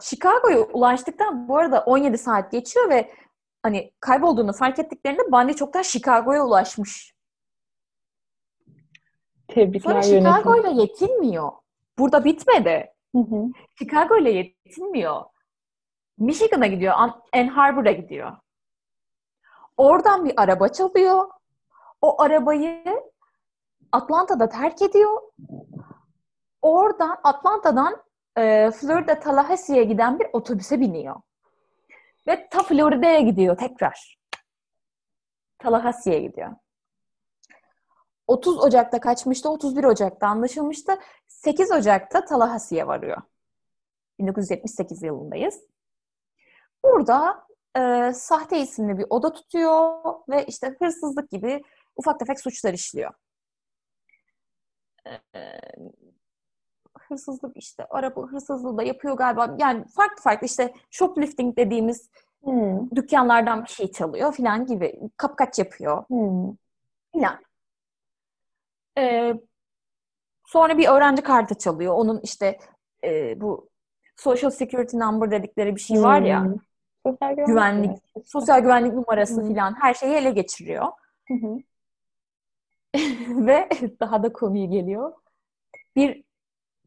[0.00, 3.12] Chicago'ya ulaştıktan bu arada 17 saat geçiyor ve
[3.62, 7.14] hani kaybolduğunu fark ettiklerinde Bundy çoktan Chicago'ya ulaşmış.
[9.48, 10.32] Tebrikler Sonra yönetim.
[10.32, 11.52] Chicago'yla yetinmiyor.
[11.98, 12.92] Burada bitmedi.
[13.14, 13.18] Hı
[14.30, 15.24] yetinmiyor.
[16.18, 16.94] Michigan'a gidiyor.
[16.96, 18.32] An- Ann Harbor'a gidiyor.
[19.76, 21.30] Oradan bir araba çalıyor.
[22.02, 22.84] O arabayı
[23.92, 25.22] Atlanta'da terk ediyor.
[26.62, 28.02] Oradan Atlanta'dan
[28.38, 31.16] e, Florida Tallahassee'ye giden bir otobüse biniyor.
[32.28, 34.18] Ve ta Florida'ya gidiyor tekrar.
[35.58, 36.50] Tallahassee'ye gidiyor.
[38.26, 40.98] 30 Ocak'ta kaçmıştı, 31 Ocak'ta anlaşılmıştı.
[41.28, 43.22] 8 Ocak'ta Tallahassee'ye varıyor.
[44.18, 45.60] 1978 yılındayız.
[46.84, 51.62] Burada e, sahte isimli bir oda tutuyor ve işte hırsızlık gibi
[51.96, 53.12] ufak tefek suçlar işliyor.
[55.06, 55.40] E,
[57.10, 59.56] hırsızlık işte araba hırsızlığı da yapıyor galiba.
[59.58, 62.10] Yani farklı farklı işte shoplifting dediğimiz
[62.44, 62.80] Hı.
[62.94, 65.00] dükkanlardan bir şey çalıyor filan gibi.
[65.16, 66.54] Kapkaç yapıyor Hı.
[67.12, 67.38] filan.
[68.98, 69.34] E,
[70.46, 71.94] sonra bir öğrenci kartı çalıyor.
[71.94, 72.58] Onun işte
[73.04, 73.68] e, bu
[74.16, 76.44] Social Security Number dedikleri bir şey var ya.
[76.44, 76.56] Hı.
[77.06, 79.48] Sosyal güvenlik Güvenlik, sosyal güvenlik numarası Hı.
[79.48, 80.86] filan her şeyi ele geçiriyor.
[81.28, 81.58] Hı hı.
[83.46, 83.68] Ve
[84.00, 85.12] daha da konuyu geliyor.
[85.96, 86.24] Bir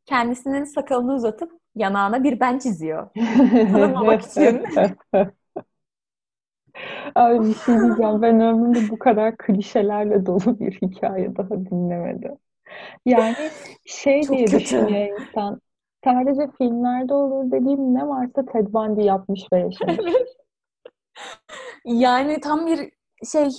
[0.05, 3.09] kendisinin sakalını uzatıp yanağına bir ben çiziyor.
[3.71, 4.63] Tanımamak için.
[7.15, 8.21] Abi bir şey diyeceğim.
[8.21, 12.37] Ben ömrümde bu kadar klişelerle dolu bir hikaye daha dinlemedim.
[13.05, 13.35] Yani
[13.85, 14.59] şey Çok diye kötü.
[14.59, 15.61] düşünüyor insan.
[16.03, 20.13] Sadece filmlerde olur dediğim ne varsa Ted Bundy yapmış ve yaşamış.
[21.85, 22.91] Yani tam bir
[23.31, 23.49] şey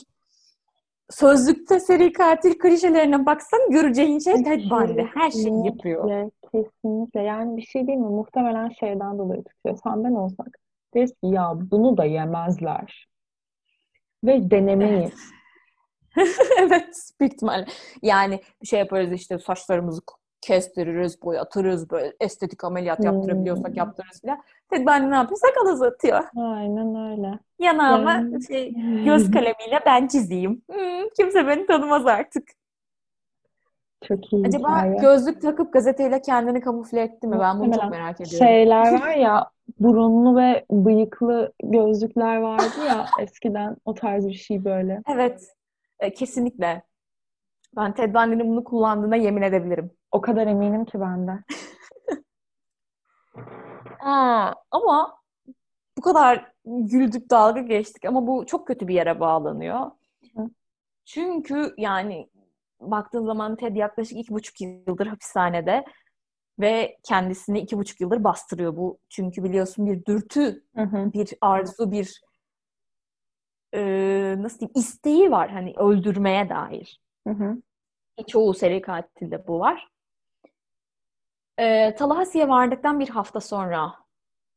[1.11, 5.03] sözlükte seri katil klişelerine baksan göreceğin şey Ted Bundy.
[5.15, 6.31] Her şeyi yapıyor.
[6.53, 7.23] Kesinlikle.
[7.23, 8.07] Yani bir şey değil mi?
[8.07, 9.79] Muhtemelen şeyden dolayı tutuyor.
[9.85, 10.49] Sen ben olsak
[10.95, 13.09] deriz ki ya bunu da yemezler.
[14.25, 15.31] Ve denemeyiz.
[16.59, 17.67] evet, büyük ihtimalle.
[18.03, 20.01] Yani bir şey yaparız işte saçlarımızı
[20.45, 23.75] kestiririz, boyatırız, böyle estetik ameliyat yaptırabiliyorsak Hmm.
[23.75, 24.39] yaptırırız filan.
[24.71, 25.41] Ted Bundy ne yapıyor?
[25.41, 26.25] Sakal uzatıyor.
[26.37, 27.39] Aynen öyle.
[27.59, 28.73] Yanağıma Yani- şey,
[29.05, 30.63] göz kalemiyle ben çizeyim.
[30.71, 32.45] Hmm, kimse beni tanımaz artık.
[34.09, 34.97] Çok iyi Acaba hikaye.
[34.97, 37.37] gözlük takıp gazeteyle kendini kamufle etti mi?
[37.41, 37.91] Ben bunu çok Muhtemelen.
[37.91, 38.47] merak ediyorum.
[38.47, 45.03] Şeyler var ya burunlu ve bıyıklı gözlükler vardı ya eskiden o tarz bir şey böyle.
[45.15, 45.43] Evet,
[46.01, 46.83] e, kesinlikle.
[47.77, 49.91] Ben Ted Bundy'nin bunu kullandığına yemin edebilirim.
[50.11, 51.45] O kadar eminim ki ben de.
[54.01, 55.19] Aa, ama
[55.99, 59.91] bu kadar güldük, dalga geçtik ama bu çok kötü bir yere bağlanıyor.
[60.37, 60.51] Hı.
[61.05, 62.31] Çünkü yani
[62.81, 65.85] baktığın zaman Ted yaklaşık iki buçuk yıldır hapishanede
[66.61, 68.99] ve kendisini iki buçuk yıldır bastırıyor bu.
[69.09, 71.13] Çünkü biliyorsun bir dürtü, Hı hı.
[71.13, 72.23] bir arzu, bir
[73.75, 73.81] e,
[74.39, 77.04] nasıl diyeyim isteği var hani öldürmeye dair.
[77.27, 77.57] Hı hı.
[78.29, 79.89] Çoğu seri katilde bu var.
[81.59, 83.95] E, Tallahassee'ye vardıktan bir hafta sonra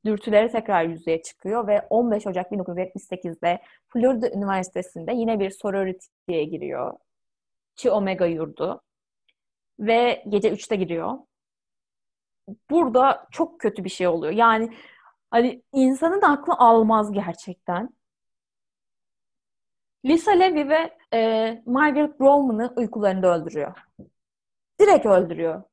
[0.06, 6.94] dürtüleri tekrar yüzeye çıkıyor ve 15 Ocak 1978'de Florida Üniversitesi'nde yine bir sorority'ye giriyor.
[7.76, 8.82] Chi Omega yurdu.
[9.80, 11.18] Ve gece 3'te giriyor.
[12.70, 14.34] Burada çok kötü bir şey oluyor.
[14.34, 14.70] Yani
[15.32, 17.90] hani insanın aklı almaz gerçekten.
[20.06, 23.74] Lisa Levy ve e, Margaret Bowman'ı uykularında öldürüyor.
[24.80, 25.64] Direkt öldürüyor.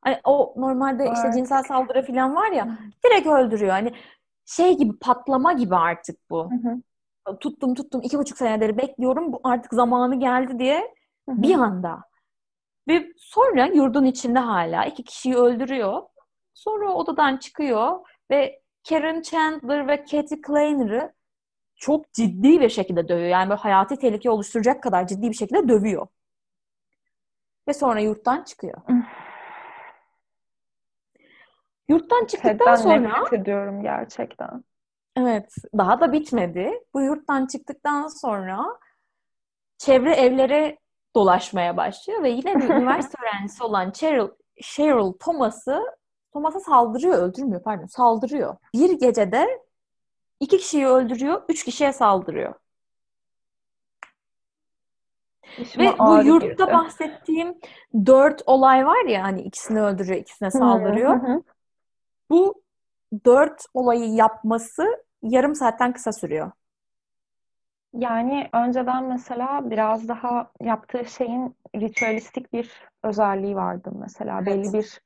[0.00, 1.34] Hani o normalde işte Evet.
[1.36, 3.70] cinsel saldırı falan var ya direkt öldürüyor.
[3.70, 3.92] Hani
[4.44, 6.50] şey gibi patlama gibi artık bu.
[6.50, 6.82] Hı hı.
[7.40, 9.32] Tuttum tuttum iki buçuk senedir bekliyorum.
[9.32, 10.94] Bu artık zamanı geldi diye
[11.28, 11.42] Hı hı.
[11.42, 12.00] bir anda.
[12.88, 16.02] Ve sonra yurdun içinde hala iki kişiyi öldürüyor.
[16.54, 17.98] Sonra odadan çıkıyor
[18.30, 21.12] ve Karen Chandler ve Katie Klainer'ı
[21.76, 23.28] çok ciddi bir şekilde dövüyor.
[23.28, 26.06] Yani böyle hayati tehlike oluşturacak kadar ciddi bir şekilde dövüyor.
[27.68, 28.82] Ve sonra yurttan çıkıyor.
[31.88, 34.64] Yurttan çıktıktan Ted'den sonra nefret ediyorum gerçekten.
[35.16, 36.84] Evet, daha da bitmedi.
[36.94, 38.78] Bu yurttan çıktıktan sonra
[39.78, 40.78] çevre evlere
[41.16, 44.28] dolaşmaya başlıyor ve yine bir üniversite öğrencisi olan Cheryl,
[44.62, 45.82] Cheryl Thomas'ı
[46.32, 48.56] Thomas'a saldırıyor, öldürmüyor pardon, saldırıyor.
[48.74, 49.65] Bir gecede
[50.40, 52.54] iki kişiyi öldürüyor, üç kişiye saldırıyor.
[55.58, 56.72] İşime Ve bu yurtta girdi.
[56.72, 57.54] bahsettiğim
[58.06, 61.22] dört olay var ya hani ikisini öldürüyor, ikisine saldırıyor.
[61.22, 61.42] Hı hı.
[62.30, 62.62] Bu
[63.24, 66.52] dört olayı yapması yarım saatten kısa sürüyor.
[67.94, 72.70] Yani önceden mesela biraz daha yaptığı şeyin ritüelistik bir
[73.02, 74.38] özelliği vardı mesela.
[74.38, 74.46] Evet.
[74.46, 75.00] Belli bir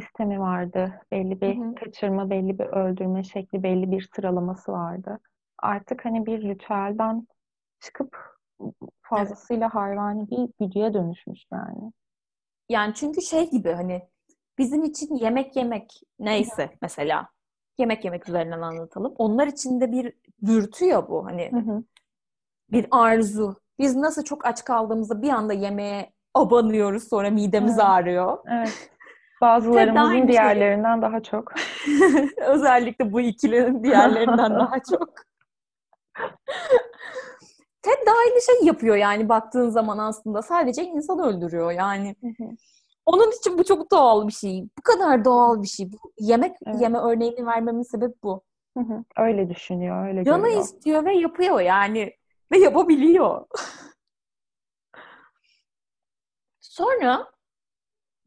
[0.00, 1.00] sistemi vardı.
[1.12, 1.74] Belli bir Hı hı.
[1.74, 5.18] kaçırma, belli bir öldürme şekli, belli bir sıralaması vardı.
[5.58, 7.26] Artık hani bir ritüelden
[7.80, 8.16] çıkıp
[9.02, 11.92] fazlasıyla hayvani bir güdüye dönüşmüş yani.
[12.68, 14.02] Yani çünkü şey gibi hani
[14.58, 17.28] bizim için yemek yemek neyse mesela
[17.78, 19.14] yemek yemek üzerinden anlatalım.
[19.18, 20.12] Onlar için de bir
[20.46, 21.82] dürtü ya bu hani Hı hı.
[22.72, 23.56] bir arzu.
[23.78, 27.84] Biz nasıl çok aç kaldığımızda bir anda yemeğe abanıyoruz sonra midemiz Evet.
[27.84, 28.38] ağrıyor.
[28.46, 28.90] Evet.
[29.40, 30.28] Bazılarımızın aynı şey.
[30.28, 31.52] diğerlerinden daha çok.
[32.46, 35.08] Özellikle bu ikilinin diğerlerinden daha çok.
[37.82, 40.42] Ted de aynı şey yapıyor yani baktığın zaman aslında.
[40.42, 42.16] Sadece insan öldürüyor yani.
[43.06, 44.68] Onun için bu çok doğal bir şey.
[44.78, 45.92] Bu kadar doğal bir şey.
[45.92, 46.80] Bu yemek Evet.
[46.80, 48.42] yeme örneğini vermemin sebebi bu.
[48.76, 49.04] Hı hı.
[49.16, 50.60] Öyle düşünüyor, öyle Canı görüyor.
[50.60, 52.12] istiyor ve yapıyor yani.
[52.52, 53.46] Ve yapabiliyor.
[56.60, 57.30] Sonra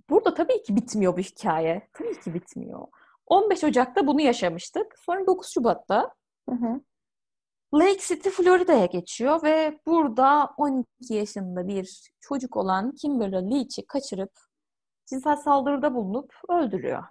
[0.09, 1.89] burada tabii ki bitmiyor bu hikaye.
[1.93, 2.87] Tabii ki bitmiyor.
[3.25, 4.99] 15 Ocak'ta bunu yaşamıştık.
[4.99, 6.13] Sonra 9 Şubat'ta
[6.49, 6.81] Hı hı.
[7.73, 14.31] Lake City, Florida'ya geçiyor ve burada 12 yaşında bir çocuk olan Kimberly Leach'i kaçırıp
[15.05, 17.03] cinsel saldırıda bulunup öldürüyor.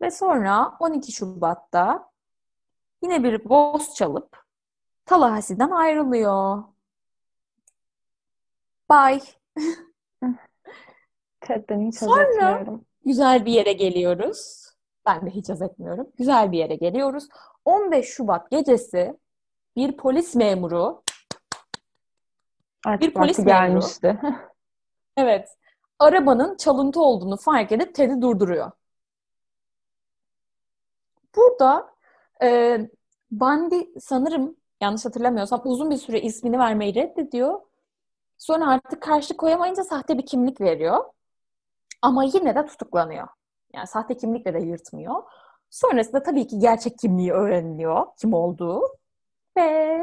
[0.00, 2.10] Ve sonra 12 Şubat'ta
[3.02, 4.44] yine bir boss çalıp
[5.06, 6.64] Tallahassee'den ayrılıyor.
[8.90, 9.20] Bye.
[11.40, 12.84] Ted'den hiç haz Sonra- etmiyorum.
[13.04, 14.66] Güzel bir yere geliyoruz.
[15.06, 16.08] Ben de hiç haz etmiyorum.
[16.18, 17.28] Güzel bir yere geliyoruz.
[17.64, 19.18] 15 Şubat gecesi
[19.76, 21.02] bir polis memuru
[22.86, 23.48] Artık Bir polis memuru.
[23.54, 24.20] gelmişti.
[25.16, 25.56] Evet.
[25.98, 28.70] Arabanın çalıntı olduğunu fark edip Ted'i durduruyor.
[31.36, 31.94] Burada
[32.42, 32.78] e,
[33.30, 37.60] Bundy sanırım yanlış hatırlamıyorsam uzun bir süre ismini vermeyi reddediyor.
[38.38, 41.04] Sonra artık karşı koyamayınca sahte bir kimlik veriyor.
[42.02, 43.28] Ama yine de tutuklanıyor.
[43.74, 45.22] Yani sahte kimlikle de yırtmıyor.
[45.70, 48.06] Sonrasında tabii ki gerçek kimliği öğreniliyor.
[48.20, 48.82] Kim olduğu.
[49.56, 50.00] Ve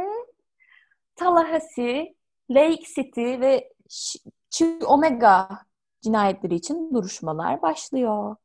[1.15, 2.15] Tallahassee,
[2.49, 5.49] Lake City ve Ch- Chi Omega
[6.01, 8.35] cinayetleri için duruşmalar başlıyor.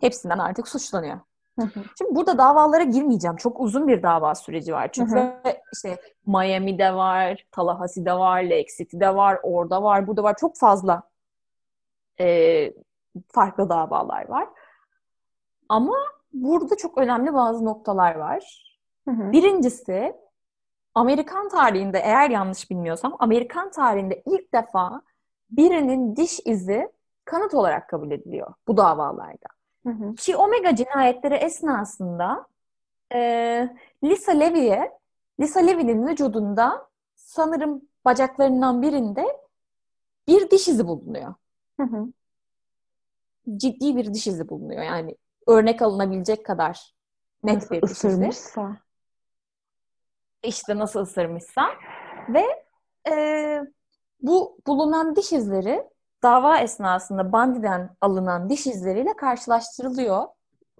[0.00, 1.20] Hepsinden artık suçlanıyor.
[1.98, 3.36] Şimdi burada davalara girmeyeceğim.
[3.36, 4.92] Çok uzun bir dava süreci var.
[4.92, 5.42] Çünkü Hı
[5.74, 10.36] işte Miami'de var, Tallahassee'de var, Lake City'de var, orada var, burada var.
[10.40, 11.02] Çok fazla
[12.22, 12.72] e,
[13.28, 14.48] farklı davalar var.
[15.68, 15.96] Ama
[16.32, 18.64] burada çok önemli bazı noktalar var.
[19.08, 19.32] Hı hı.
[19.32, 20.14] Birincisi
[20.94, 25.02] Amerikan tarihinde eğer yanlış bilmiyorsam Amerikan tarihinde ilk defa
[25.50, 26.92] birinin diş izi
[27.24, 29.48] kanıt olarak kabul ediliyor bu davalarda.
[29.86, 30.14] Hı hı.
[30.14, 32.46] Ki Omega cinayetleri esnasında
[33.14, 33.68] e,
[34.04, 34.98] Lisa Levy'e
[35.40, 39.26] Lisa Levy'nin vücudunda sanırım bacaklarından birinde
[40.28, 41.34] bir diş izi bulunuyor.
[41.82, 42.06] Hı hı.
[43.56, 44.82] Ciddi bir diş izi bulunuyor.
[44.82, 45.16] Yani
[45.46, 46.94] örnek alınabilecek kadar
[47.42, 48.08] net Nasıl bir diş izi.
[48.08, 48.76] ısırmışsa.
[50.42, 51.70] işte nasıl ısırmışsa
[52.28, 52.44] ve
[53.10, 53.14] e,
[54.22, 55.88] bu bulunan diş izleri
[56.22, 60.24] dava esnasında Bundy'den alınan diş izleriyle karşılaştırılıyor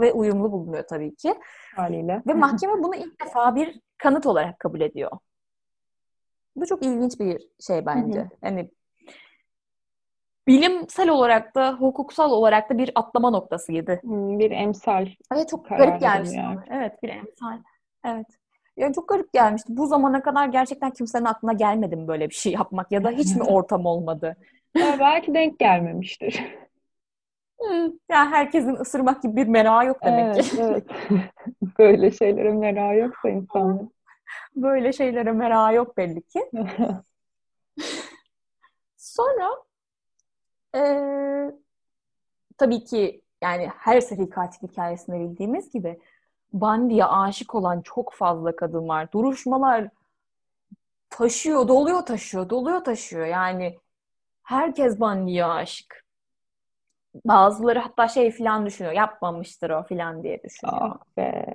[0.01, 1.35] ve uyumlu bulunuyor tabii ki.
[1.77, 2.23] haliyle.
[2.27, 5.11] Ve mahkeme bunu ilk defa bir kanıt olarak kabul ediyor.
[6.57, 8.31] Bu çok ilginç bir şey bence.
[8.43, 8.71] Yani
[10.49, 13.99] bilimsel olarak da hukuksal olarak da bir atlama noktası gibi.
[14.03, 15.07] Hmm, Bir emsal.
[15.35, 16.57] Evet çok garip gelmiş veriliyor.
[16.57, 16.65] bana.
[16.79, 17.59] Evet bir emsal.
[18.05, 18.27] Evet.
[18.77, 19.77] Ya çok garip gelmişti.
[19.77, 23.37] Bu zamana kadar gerçekten kimsenin aklına gelmedi mi böyle bir şey yapmak ya da hiç
[23.37, 24.37] mi ortam olmadı?
[24.79, 26.45] Ya belki denk gelmemiştir.
[27.61, 30.57] Hmm, ya herkesin ısırmak gibi bir merakı yok demek Evet, ki.
[30.61, 30.85] evet.
[31.79, 33.91] Böyle şeylere merak yoksa insanların.
[34.57, 36.41] Böyle şeylere merakı yok belli ki.
[38.97, 39.49] Sonra
[40.75, 41.53] eee,
[42.59, 46.01] tabii ki yani her seri katil hikayesinde bildiğimiz gibi
[46.53, 49.13] Bundy'ye aşık olan çok fazla kadın var.
[49.13, 49.89] Duruşmalar
[51.11, 53.27] taşıyor, doluyor taşıyor, doluyor taşıyor.
[53.27, 53.79] Yani
[54.43, 56.05] herkes Bundy'ye aşık.
[57.25, 58.95] Bazıları hatta şey falan düşünüyor.
[58.95, 60.79] Yapmamıştır o falan diye düşünüyor.
[60.81, 61.55] Ah be.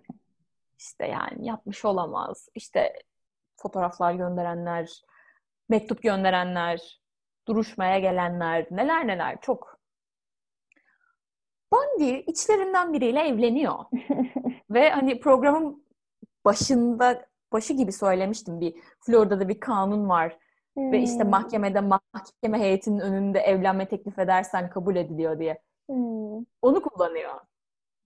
[0.80, 2.49] İşte yani yapmış olamaz.
[2.55, 2.93] İşte
[3.57, 5.01] fotoğraflar gönderenler,
[5.70, 7.01] mektup gönderenler,
[7.47, 9.79] duruşmaya gelenler, neler neler çok.
[11.73, 13.75] Bundy içlerinden biriyle evleniyor.
[14.69, 15.83] Ve hani programın
[16.45, 20.37] başında, başı gibi söylemiştim bir Florida'da bir kanun var.
[20.91, 25.61] Ve işte Hmm, mahkemede mahkeme heyetinin önünde evlenme teklif edersen kabul ediliyor diye.
[25.87, 27.41] hmm, Onu kullanıyor.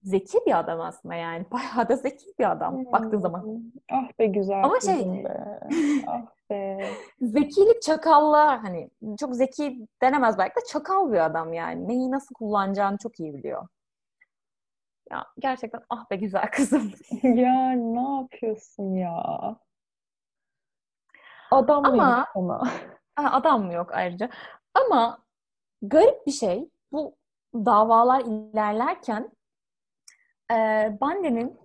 [0.03, 1.45] Zeki bir adam aslında yani.
[1.51, 3.41] Bayağı da zeki bir adam baktığın zaman.
[3.43, 3.61] hmm.
[3.91, 5.59] Ah be güzel Ama şey- be.
[6.07, 6.89] Ah be.
[7.21, 8.89] Zekilik çakalla hani
[9.19, 11.87] çok zeki denemez belki de çakal bir adam yani.
[11.87, 13.67] Neyi nasıl kullanacağını çok iyi biliyor.
[15.11, 16.91] Ya gerçekten ah be güzel kızım.
[17.23, 19.23] Ya ne yapıyorsun ya?
[21.51, 22.67] Adam mı Ama- yok?
[23.15, 24.29] Ha, adam mı yok ayrıca.
[24.73, 25.17] Ama
[25.81, 27.15] garip bir şey bu
[27.53, 29.31] davalar ilerlerken
[31.01, 31.59] Bundy'nin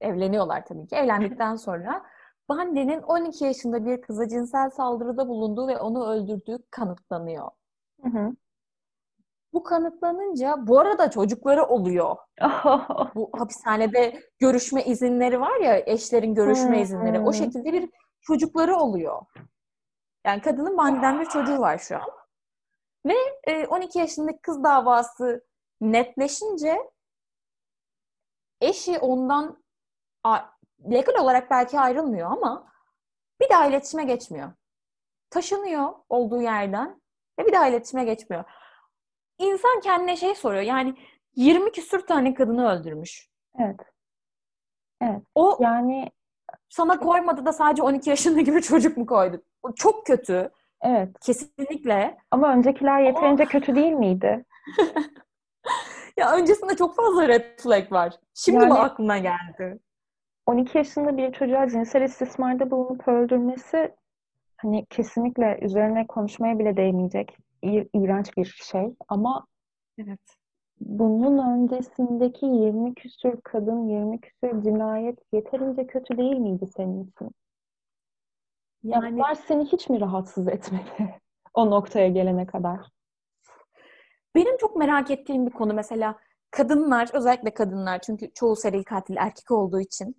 [0.00, 0.96] evleniyorlar tabii ki.
[0.96, 2.02] Evlendikten sonra
[2.48, 7.50] Bundy'nin 12 yaşında bir kıza cinsel saldırıda bulunduğu ve onu öldürdüğü kanıtlanıyor.
[8.02, 8.32] Hı hı.
[9.52, 12.16] Bu kanıtlanınca bu arada çocukları oluyor.
[13.14, 16.82] Bu hapishanede görüşme izinleri var ya eşlerin görüşme Hmm.
[16.82, 17.20] izinleri.
[17.20, 19.22] O şekilde bir çocukları oluyor.
[20.26, 22.10] Yani kadının Bundy'den bir çocuğu var şu an.
[23.06, 23.14] Ve
[23.44, 25.44] e, 12 yaşındaki kız davası
[25.80, 26.78] netleşince
[28.62, 29.62] eşi ondan
[30.90, 32.72] legal olarak belki ayrılmıyor ama
[33.40, 34.52] bir daha iletişime geçmiyor.
[35.30, 37.00] Taşınıyor olduğu yerden
[37.38, 38.44] ve bir daha iletişime geçmiyor.
[39.38, 40.62] İnsan kendine şey soruyor.
[40.62, 40.94] Yani
[41.36, 43.28] 20 küsür tane kadını öldürmüş.
[43.58, 43.80] Evet.
[45.34, 46.10] O Yani
[46.68, 49.42] sana koymadı da sadece 12 yaşındaki bir çocuk mu koydu?
[49.62, 50.50] O çok kötü.
[50.80, 51.20] evet.
[51.20, 52.18] Kesinlikle.
[52.30, 54.44] Ama öncekiler yeterince kötü değil miydi?
[56.16, 58.14] Ya öncesinde çok fazla red flag var.
[58.34, 59.78] Şimdi mi Yani- aklına geldi?
[60.46, 63.94] 12 yaşında bir çocuğa cinsel istismarda bulunup öldürmesi
[64.56, 68.94] hani kesinlikle üzerine konuşmaya bile değmeyecek İ- iğrenç bir şey.
[69.08, 69.46] Ama
[69.98, 70.20] Evet.
[70.80, 77.30] bunun öncesindeki 20 küsür kadın, 20 küsür cinayet yeterince kötü değil miydi senin için?
[78.82, 80.84] Ya Yani bunlar seni hiç mi rahatsız etmedi
[81.54, 82.80] o noktaya gelene kadar?
[84.34, 86.18] Benim çok merak ettiğim bir konu mesela
[86.50, 90.16] kadınlar, özellikle kadınlar çünkü çoğu seri katil erkek olduğu için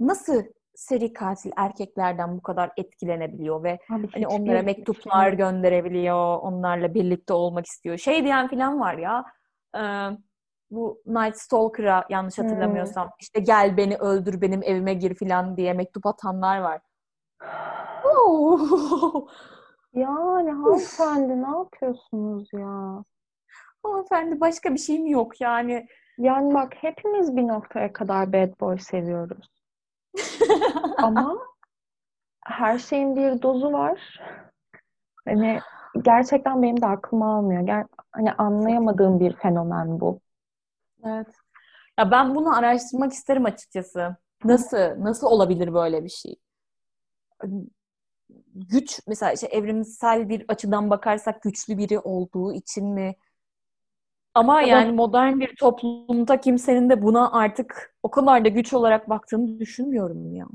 [0.00, 0.42] nasıl
[0.74, 5.52] seri katil erkeklerden bu kadar etkilenebiliyor ve Abi hani onlara mektuplar fikrim yok.
[5.52, 7.98] gönderebiliyor, onlarla birlikte olmak istiyor.
[7.98, 9.24] Şey diyen falan var ya,
[9.76, 9.80] e,
[10.70, 12.44] bu Night Stalker'a yanlış Hmm.
[12.44, 16.80] hatırlamıyorsam işte gel beni öldür benim evime gir falan diye mektup atanlar var.
[19.92, 23.04] Yani hanımefendi ne yapıyorsunuz ya?
[23.82, 25.86] Hanımefendi başka bir şey mi yok yani?
[26.18, 29.48] Yani bak hepimiz bir noktaya kadar bad boy seviyoruz.
[30.98, 31.38] Ama
[32.44, 34.20] her şeyin bir dozu var.
[35.24, 35.60] Hani
[36.02, 37.62] gerçekten benim de aklım almıyor.
[37.62, 40.20] Ger hani anlayamadığım bir fenomen bu.
[41.04, 41.28] Evet.
[41.98, 44.16] Ya ben bunu araştırmak isterim açıkçası.
[44.44, 46.36] Nasıl nasıl olabilir böyle bir şey?
[48.54, 53.14] Güç mesela işte evrimsel bir açıdan bakarsak güçlü biri olduğu için mi?
[54.34, 59.58] Ama yani modern bir toplumda kimsenin de buna artık o kadar da güç olarak baktığını
[59.60, 60.46] düşünmüyorum ya.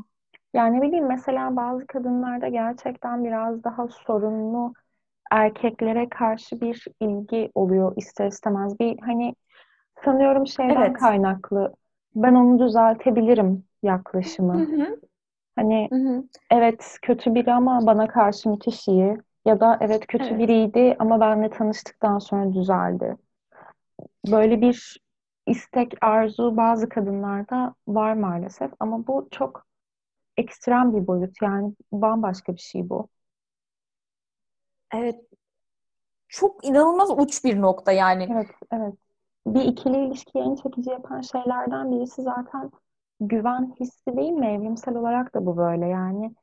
[0.53, 4.73] Yani ne bileyim mesela bazı kadınlarda gerçekten biraz daha sorunlu
[5.31, 8.79] erkeklere karşı bir ilgi oluyor ister istemez.
[8.79, 9.35] Bir hani
[10.05, 10.93] sanıyorum şeyden Evet.
[10.93, 11.73] kaynaklı.
[12.15, 13.65] Ben onu düzeltebilirim
[14.53, 14.59] Hı yaklaşımı.
[14.59, 14.99] hı.
[15.55, 16.23] Hani Hı hı.
[16.51, 19.17] evet kötü biri ama bana karşı müthiş iyi.
[19.45, 20.39] Ya da evet kötü Evet.
[20.39, 23.17] biriydi ama benimle tanıştıktan sonra düzeldi.
[24.31, 24.97] Böyle bir
[25.47, 28.71] istek, arzu bazı kadınlarda var maalesef.
[28.79, 29.65] Ama bu çok
[30.37, 31.43] ekstrem bir boyut.
[31.43, 33.09] Yani bambaşka bir şey bu.
[34.91, 35.25] Evet.
[36.27, 38.33] Çok inanılmaz uç bir nokta yani.
[38.33, 38.93] Evet, evet.
[39.47, 42.71] Bir ikili ilişkiyi en çekici yapan şeylerden birisi zaten
[43.20, 44.47] güven hissi değil mi?
[44.47, 46.36] Evrimsel olarak da bu böyle yani.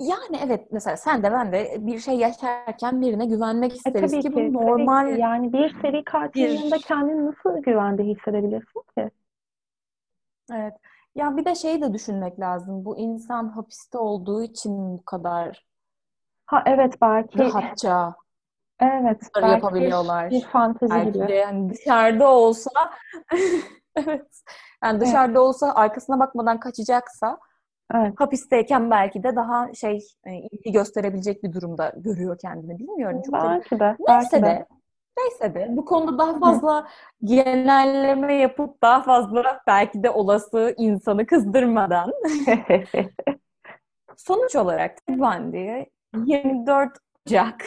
[0.00, 4.18] Yani evet mesela sen de ben de bir şey yaşarken birine güvenmek E isteriz tabii
[4.18, 5.10] ki ki, bu tabii ki.
[5.10, 9.10] normal Yani bir seri katilin bir kendini nasıl güvende hissedebilirsin ki?
[10.52, 10.74] evet.
[11.14, 12.84] Ya bir de şeyi de düşünmek lazım.
[12.84, 15.66] Bu insan hapiste olduğu için bu kadar
[16.46, 18.14] Ha evet belki rahatça
[18.80, 20.30] evet belki bir, yapabiliyorlar.
[20.30, 21.28] bir fantezi Belki gibi.
[21.28, 22.70] de yani dışarıda olsa
[24.06, 24.26] evet.
[24.84, 27.38] Yani Evet, dışarıda olsa arkasına bakmadan kaçacaksa
[27.94, 28.14] evet.
[28.16, 32.78] hapisteyken belki de daha şey e, ilgi gösterebilecek bir durumda görüyor kendini.
[32.78, 34.42] Bilmiyorum çok Belki de, belki neyse de.
[34.42, 34.66] de
[35.18, 36.88] neyse de bu konuda daha fazla
[37.24, 42.12] genelleme yapıp daha fazla belki de olası insanı kızdırmadan
[44.16, 45.84] sonuç olarak Ted Bundy
[46.14, 46.90] 24
[47.26, 47.64] Ocak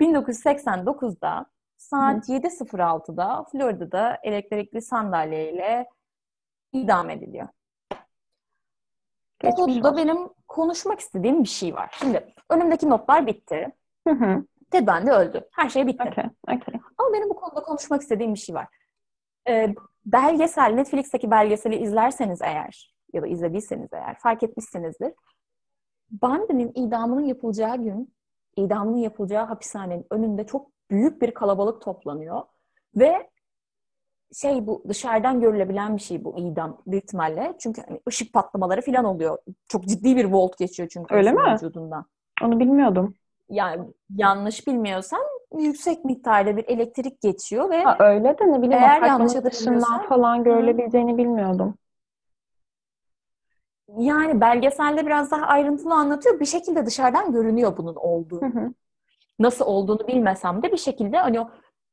[0.00, 1.46] 1989'da
[1.80, 5.88] saat 7.06'da Florida'da elektrikli sandalyeyle
[6.72, 7.48] idam ediliyor.
[9.38, 9.96] Geçmiş konuda olsun.
[9.96, 11.94] benim konuşmak istediğim bir şey var.
[11.98, 13.68] Şimdi önümdeki notlar bitti.
[14.08, 14.44] Hı hı.
[14.70, 15.48] Ted Bundy öldü.
[15.52, 16.08] Her şey bitti.
[16.08, 16.24] Okey,
[16.56, 16.80] okey.
[16.98, 18.68] Ama benim bu konuda konuşmak istediğim bir şey var.
[19.48, 19.74] Ee,
[20.06, 25.12] belgesel, Netflix'teki belgeseli izlerseniz eğer ya da izlediyseniz eğer fark etmişsinizdir.
[26.10, 28.14] Bundy'nin idamının yapılacağı gün,
[28.56, 32.42] idamının yapılacağı hapishanenin önünde çok büyük bir kalabalık toplanıyor.
[32.96, 33.30] Ve
[34.34, 37.54] şey bu dışarıdan görülebilen bir şey bu idam büyük ihtimalle.
[37.58, 39.38] Çünkü hani ışık patlamaları falan oluyor.
[39.68, 41.54] Çok ciddi bir volt geçiyor çünkü Öyle mi?
[41.54, 42.04] vücudundan.
[42.42, 43.14] Onu bilmiyordum.
[43.48, 43.84] Yani
[44.16, 45.20] yanlış bilmiyorsam
[45.58, 50.44] yüksek miktarda bir elektrik geçiyor ve Ha, öyle de ne bileyim Eğer yanlış dışından falan
[50.44, 51.74] görülebileceğini bilmiyordum.
[53.98, 56.40] yani belgeselde biraz daha ayrıntılı anlatıyor.
[56.40, 58.42] Bir şekilde dışarıdan görünüyor bunun olduğu.
[58.42, 58.72] Hı hı.
[59.40, 61.50] Nasıl olduğunu bilmesem de bir şekilde hani o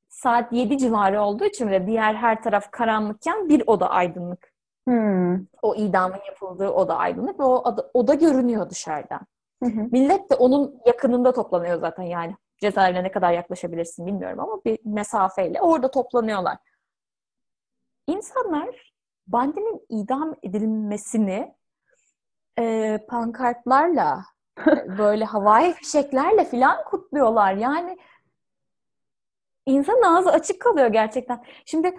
[0.10, 4.54] saat 7 civarı olduğu için ve diğer her taraf karanlıkken bir oda aydınlık.
[4.88, 5.36] Hmm.
[5.62, 9.22] O idamın yapıldığı oda aydınlık ve o oda, oda görünüyor dışarıdan.
[9.64, 9.88] Hı hı.
[9.92, 12.36] Millet de onun yakınında toplanıyor zaten yani.
[12.62, 16.58] Cezaevine ne kadar yaklaşabilirsin bilmiyorum ama bir mesafeyle orada toplanıyorlar.
[18.08, 18.94] İnsanlar
[19.28, 21.56] Bundy'nin idam edilmesini
[22.60, 24.24] e, pankartlarla,
[24.98, 27.54] böyle havai fişeklerle filan kutluyorlar.
[27.54, 27.98] Yani
[29.66, 31.44] insanın ağzı açık kalıyor gerçekten.
[31.66, 31.96] Şimdi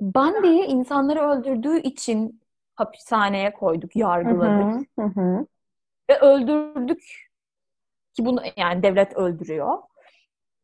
[0.00, 2.40] Bundy'yi insanları öldürdüğü için
[2.74, 4.88] hapishaneye koyduk, yargıladık.
[4.98, 5.02] hı.
[5.02, 5.46] Hı hı.
[6.10, 7.26] ve öldürdük
[8.14, 9.78] ki bunu yani devlet öldürüyor.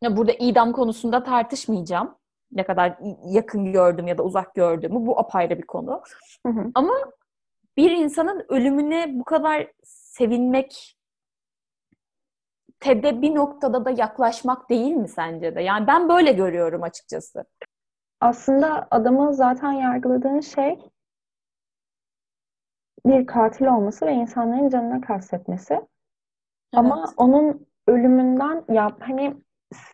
[0.03, 2.15] Ya burada idam konusunda tartışmayacağım.
[2.53, 6.03] Ne kadar yakın gördüm ya da uzak gördüğümü bu apayrı bir konu.
[6.47, 6.71] Hı hı.
[6.75, 6.95] Ama
[7.77, 10.97] bir insanın ölümüne bu kadar sevinmek
[12.83, 15.63] Ted'e bir noktada da yaklaşmak değil mi sence de?
[15.63, 17.45] Yani ben böyle görüyorum açıkçası.
[18.21, 20.79] Aslında adamı zaten yargıladığın şey
[23.07, 25.81] bir katil olması ve insanların canına kastetmesi.
[26.73, 27.15] Ama Evet.
[27.17, 29.35] onun ölümünden ya hani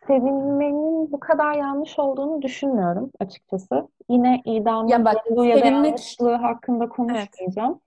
[0.06, 3.88] sevinmenin bu kadar yanlış olduğunu düşünmüyorum açıkçası.
[4.08, 7.80] Yine idamın Ya bak, sevinmek- yanlışlığı hakkında konuşmayacağım.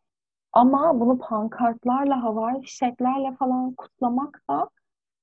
[0.54, 4.70] Ama bunu pankartlarla, havai fişeklerle falan kutlamak da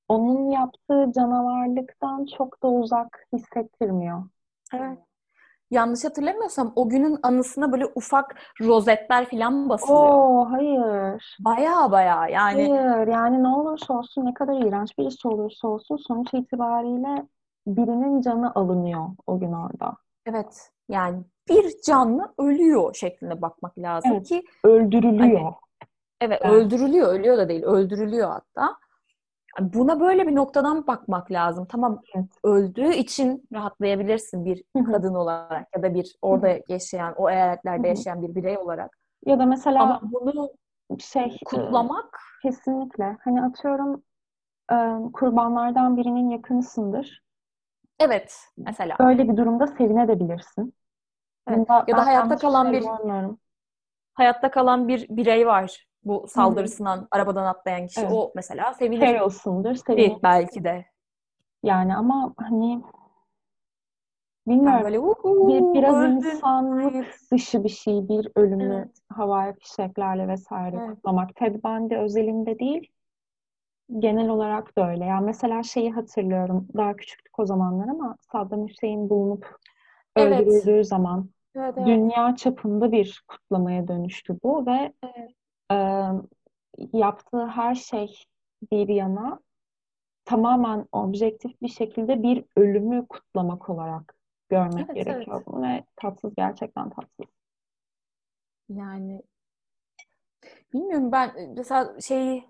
[0.08, 4.22] onun yaptığı canavarlıktan çok da uzak hissettirmiyor.
[4.74, 4.98] Evet.
[5.70, 10.08] Yanlış hatırlamıyorsam o günün anısına böyle ufak rozetler falan basılıyor.
[10.08, 11.36] Oo hayır.
[11.40, 16.34] Baya baya yani Hayır yani ne olursa olsun ne kadar iğrenç birisi olursa olsun sonuç
[16.34, 17.26] itibariyle
[17.66, 19.96] birinin canı alınıyor o gün orada.
[20.26, 24.28] evet yani bir canlı ölüyor şeklinde bakmak lazım Evet.
[24.28, 25.52] ki Öldürülüyor.
[26.20, 26.52] evet Evet.
[26.52, 28.76] öldürülüyor ölüyor da değil öldürülüyor hatta.
[29.60, 31.66] Buna böyle bir noktadan bakmak lazım.
[31.70, 32.26] Tamam Evet.
[32.44, 38.34] öldüğü için rahatlayabilirsin bir kadın olarak ya da bir orada yaşayan o eyaletlerde yaşayan bir
[38.34, 38.98] birey olarak.
[39.26, 40.50] Ya da mesela Ama bunu
[40.98, 44.02] şey e, kutlamak kesinlikle hani atıyorum
[44.72, 44.76] e,
[45.12, 47.22] kurbanlardan birinin yakınısındır.
[47.98, 50.74] evet mesela Böyle bir durumda sevinebilirsin.
[51.48, 51.58] Evet.
[51.58, 53.38] Bunda Ya da hayatta kalan şey bir- görmüyorum.
[54.14, 55.87] hayatta kalan bir birey var.
[56.04, 58.00] Bu saldırısından arabadan atlayan kişi.
[58.00, 58.12] Evet.
[58.12, 59.06] O mesela sevilir.
[59.06, 60.16] Seviyorsundur, sevinir.
[60.22, 60.84] belki de.
[61.62, 62.82] Yani ama hani
[64.46, 64.84] bilmiyorum.
[64.84, 66.16] böyle uhu, Bir, biraz öldün.
[66.16, 67.06] insanlık Hayır.
[67.32, 68.88] dışı bir şey, bir ölümü Evet.
[69.12, 70.96] havai fişeklerle vesaire Evet.
[70.96, 71.36] kutlamak.
[71.36, 72.90] Ted Bundy özelinde değil,
[73.98, 75.04] genel olarak da öyle.
[75.04, 79.58] Yani mesela şeyi hatırlıyorum, daha küçüktük o zamanlar ama Saddam Hüseyin bulunup
[80.16, 80.40] Evet.
[80.40, 81.86] öldürüldüğü zaman Evet, evet.
[81.86, 85.30] dünya çapında bir kutlamaya dönüştü bu ve Evet.
[85.72, 85.76] E,
[86.92, 88.24] yaptığı her şey
[88.72, 89.40] bir yana
[90.24, 94.14] tamamen objektif bir şekilde bir ölümü kutlamak olarak
[94.48, 95.46] görmek Evet, gerekiyor evet.
[95.46, 97.26] bunu ve tatsız gerçekten tatsız.
[98.68, 99.22] Yani
[100.72, 102.44] bilmiyorum ben mesela şey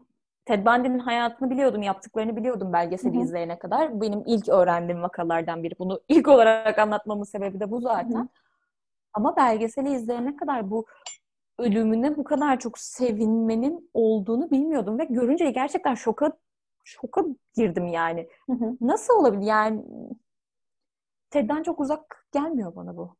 [0.44, 3.22] Ted Bundy'nin hayatını biliyordum, yaptıklarını biliyordum belgeseli Hı hı.
[3.22, 3.94] izleyene kadar.
[3.94, 5.74] Bu benim ilk öğrendiğim vakalardan biri.
[5.78, 8.14] Bunu ilk olarak anlatmamın sebebi de bu zaten.
[8.14, 8.28] Hı hı.
[9.12, 10.86] Ama belgeseli izleyene kadar bu
[11.58, 16.32] ölümüne bu kadar çok sevinmenin olduğunu bilmiyordum ve görünce gerçekten şoka
[16.84, 18.28] şoka girdim yani.
[18.46, 18.76] Hı hı.
[18.80, 19.46] Nasıl olabilir?
[19.46, 19.84] Yani
[21.30, 23.16] Ted'den çok uzak gelmiyor bana bu.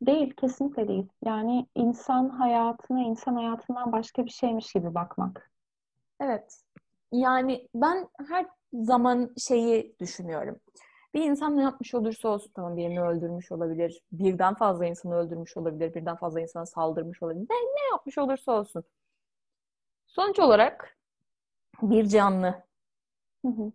[0.00, 1.08] Değil, kesinlikle değil.
[1.24, 5.50] Yani insan hayatına insan hayatından başka bir şeymiş gibi bakmak.
[6.20, 6.62] Evet.
[7.12, 10.56] Yani ben her zaman şeyi düşünüyorum.
[11.14, 15.94] Bir insan ne yapmış olursa olsun tamam birini öldürmüş olabilir, birden fazla insanı öldürmüş olabilir,
[15.94, 17.46] birden fazla insana saldırmış olabilir.
[17.50, 18.84] Ne, ne yapmış olursa olsun.
[20.06, 20.96] Sonuç olarak
[21.82, 22.64] bir canlı
[23.44, 23.72] Hı hı.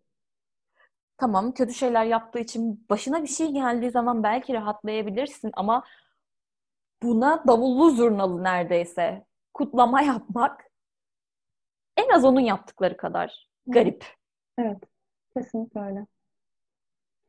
[1.17, 5.83] tamam kötü şeyler yaptığı için başına bir şey geldiği zaman belki rahatlayabilirsin ama
[7.03, 10.65] buna davullu zurnalı neredeyse kutlama yapmak
[11.97, 14.05] en az onun yaptıkları kadar garip.
[14.57, 14.77] Evet,
[15.37, 16.05] kesinlikle öyle.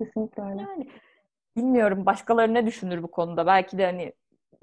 [0.00, 0.62] Kesinlikle öyle.
[0.62, 0.88] Yani
[1.56, 3.46] bilmiyorum başkaları ne düşünür bu konuda.
[3.46, 4.12] Belki de hani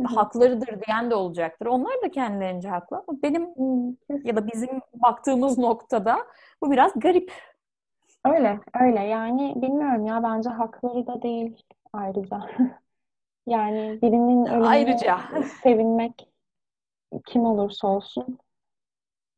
[0.06, 1.66] haklarıdır diyen de olacaktır.
[1.66, 3.46] Onlar da kendilerince haklı ama benim
[4.10, 6.18] kes- ya da bizim baktığımız noktada
[6.62, 7.34] bu biraz garip.
[8.26, 9.00] Öyle, öyle.
[9.00, 11.64] Yani bilmiyorum ya bence hakları da değil
[11.94, 12.40] ayrıca.
[13.48, 15.20] Yani birinin ölümüne Ayrıca.
[15.64, 16.30] sevinmek
[17.26, 18.38] kim olursa olsun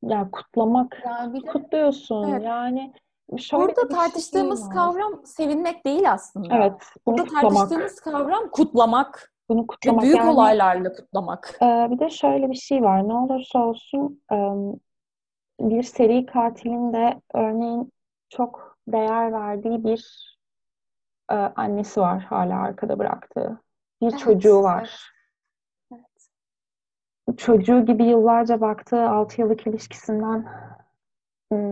[0.04, 2.32] ya kutlamak bir de kutluyorsun.
[2.32, 2.44] Evet.
[2.44, 2.94] Yani
[3.40, 4.74] şöyle burada şey tartıştığımız var.
[4.76, 6.56] kavram sevinmek değil aslında.
[6.56, 7.54] Evet, Burada kutlamak.
[7.54, 11.58] tartıştığımız kavram kutlamak Bunu ve kutlamak büyük yani olaylarla kutlamak.
[11.62, 13.08] e, bir de şöyle bir şey var.
[13.08, 14.36] Ne olursa olsun e,
[15.60, 17.92] bir seri katilin de örneğin
[18.30, 20.34] çok değer verdiği bir
[21.32, 23.62] e, annesi var hala arkada bıraktığı.
[24.02, 25.12] Bir Evet, çocuğu var.
[25.94, 26.04] evet.
[27.38, 30.46] Çocuğu gibi yıllarca baktığı 6 yıllık ilişkisinden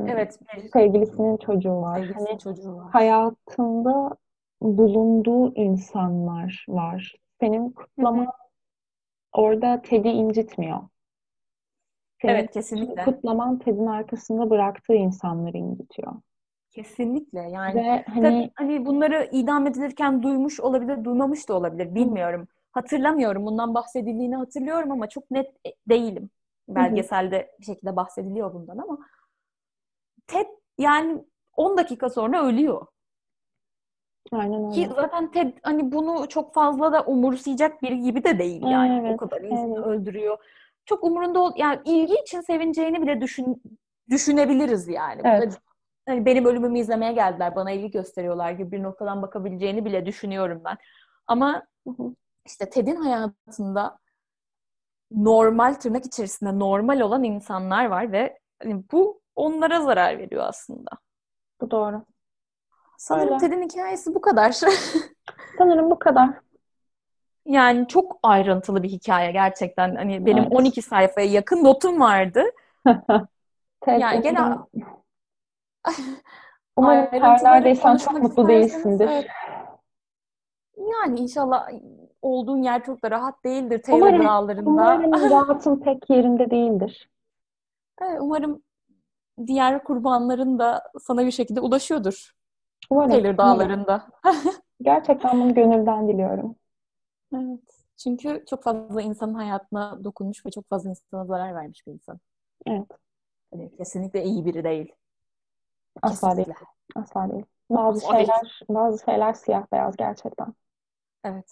[0.08, 1.96] Evet, bir sevgilisinin çocuğu var.
[1.98, 2.92] sevgilisinin Hani çocuğu var.
[2.92, 4.18] hayatında
[4.62, 7.16] bulunduğu insanlar var.
[7.40, 8.28] Senin kutlaman
[9.34, 10.80] orada Ted'i incitmiyor.
[12.22, 13.06] Senin Evet, kesinlikle.
[13.06, 16.14] kutlaman Ted'in arkasında bıraktığı insanları incitiyor.
[16.72, 17.40] Kesinlikle.
[17.40, 21.96] Yani Ve Tabii hani hani bunları idam edilirken duymuş olabilir, duymamış da olabilir.
[21.96, 22.48] Bilmiyorum.
[22.72, 23.46] Hatırlamıyorum.
[23.46, 26.30] Bundan bahsedildiğini hatırlıyorum ama çok net e, değilim.
[26.68, 28.98] Belgeselde bir şekilde bahsediliyor bundan ama
[30.32, 31.24] Ted yani
[31.56, 32.86] 10 dakika sonra ölüyor.
[34.32, 34.94] aynen Ki öyle.
[34.94, 39.02] zaten Ted hani bunu çok fazla da umursayacak biri gibi de değil yani.
[39.02, 39.86] O Evet, kadar insanı evet.
[39.88, 40.38] öldürüyor.
[40.86, 43.62] Çok umurunda ol yani ilgi için sevineceğini bile düşün
[44.10, 45.22] düşünebiliriz yani.
[45.26, 45.58] Evet.
[46.08, 50.78] Hani benim ölümümü izlemeye geldiler, bana ilgi gösteriyorlar gibi bir noktadan bakabileceğini bile düşünüyorum ben.
[51.28, 51.64] Ama
[52.46, 53.98] işte Ted'in hayatında
[55.12, 60.90] normal tırnak içerisinde normal olan insanlar var ve hani bu onlara zarar veriyor aslında.
[61.62, 62.06] Bu doğru.
[62.98, 63.38] Sanırım Öyle.
[63.38, 64.52] Ted'in hikayesi bu kadar.
[65.58, 66.30] Sanırım bu kadar.
[67.46, 69.96] Yani çok ayrıntılı bir hikaye gerçekten.
[69.96, 70.54] Hani benim Evet.
[70.56, 72.44] 12 sayfaya yakın notum vardı.
[73.88, 74.40] Yani gene
[76.76, 77.08] umarım,
[77.44, 79.10] neredeysen çok mutlu değilsindir.
[79.10, 79.28] evet.
[80.78, 81.70] Yani inşallah
[82.22, 84.70] olduğun yer çok da rahat değildir Taylor Umarım, Dağları'nda.
[84.70, 87.10] umarım rahatın pek yerinde değildir.
[88.02, 88.64] Evet, Umarım
[89.48, 92.32] diğer kurbanların da sana bir şekilde ulaşıyordur
[92.90, 93.38] Umarım, Taylor.
[93.38, 94.10] Dağları'nda.
[94.82, 96.56] Gerçekten bunu gönülden diliyorum.
[97.36, 97.84] Evet.
[97.98, 102.20] Çünkü çok fazla insanın hayatına dokunmuş ve çok fazla insana zarar vermiş bir insan.
[102.68, 102.88] Evet.
[103.52, 104.92] Hani kesinlikle iyi biri değil.
[106.02, 106.48] Asla değil.
[106.48, 106.66] Kesinlikle.
[106.96, 107.46] Asla değil.
[107.70, 108.12] Bazı değil.
[108.14, 110.54] şeyler, bazı şeyler siyah beyaz gerçekten.
[111.24, 111.52] Evet.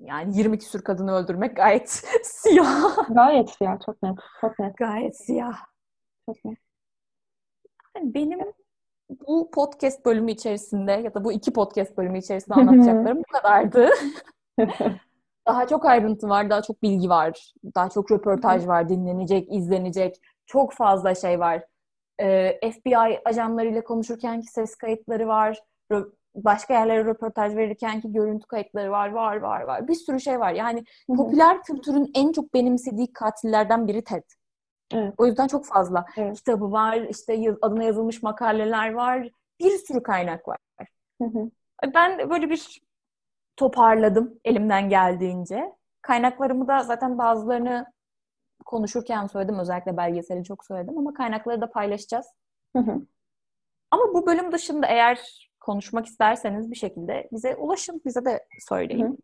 [0.00, 1.90] Yani 20 küsur kadını öldürmek gayet
[2.22, 3.14] siyah.
[3.14, 5.56] Gayet siyah, çok net, çok net, Gayet siyah.
[6.26, 6.58] çok net.
[7.96, 8.40] Yani benim
[9.26, 13.88] bu podcast bölümü içerisinde ya da bu iki podcast bölümü içerisinde anlatacaklarım bu kadardı.
[15.46, 20.20] Daha çok ayrıntı var, daha çok bilgi var, daha çok röportaj var, dinlenecek, izlenecek.
[20.46, 21.64] Çok fazla şey var.
[22.20, 25.62] Ee, FBI ajanlarıyla konuşurkenki ses kayıtları var.
[26.34, 29.88] Başka yerlere röportaj verirkenki görüntü kayıtları var, var, var, var.
[29.88, 30.52] Bir sürü şey var.
[30.52, 30.84] Yani
[31.16, 34.24] popüler kültürün en çok benimsediği katillerden biri Ted.
[34.92, 35.14] Evet.
[35.18, 36.04] O yüzden çok fazla.
[36.16, 36.36] Evet.
[36.36, 39.28] Kitabı var, işte yaz- adına yazılmış makaleler var.
[39.60, 40.58] Bir sürü kaynak var.
[41.22, 41.50] Hı hı.
[41.94, 42.82] Ben böyle bir
[43.56, 45.72] toparladım elimden geldiğince.
[46.02, 47.86] Kaynaklarımı da zaten bazılarını
[48.64, 49.58] konuşurken söyledim.
[49.58, 52.26] Özellikle belgeseli çok söyledim ama kaynakları da paylaşacağız.
[52.76, 53.00] Hı hı.
[53.90, 58.02] Ama bu bölüm dışında eğer konuşmak isterseniz bir şekilde bize ulaşın.
[58.04, 59.06] Bize de söyleyin.
[59.06, 59.16] Hı hı.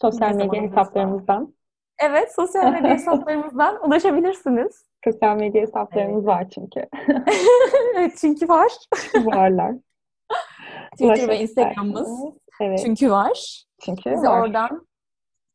[0.00, 1.54] Sosyal medya hesaplarımızdan.
[1.98, 4.84] Evet, sosyal medya hesaplarımızdan ulaşabilirsiniz.
[5.04, 6.86] Sosyal medya hesaplarımız var çünkü.
[7.96, 8.72] evet, çünkü var.
[9.14, 9.74] Varlar.
[10.92, 12.20] Twitter ve Instagram'ımız.
[12.60, 12.80] Evet.
[12.84, 13.64] Çünkü var.
[13.80, 14.40] Çünkü Bize var.
[14.40, 14.86] oradan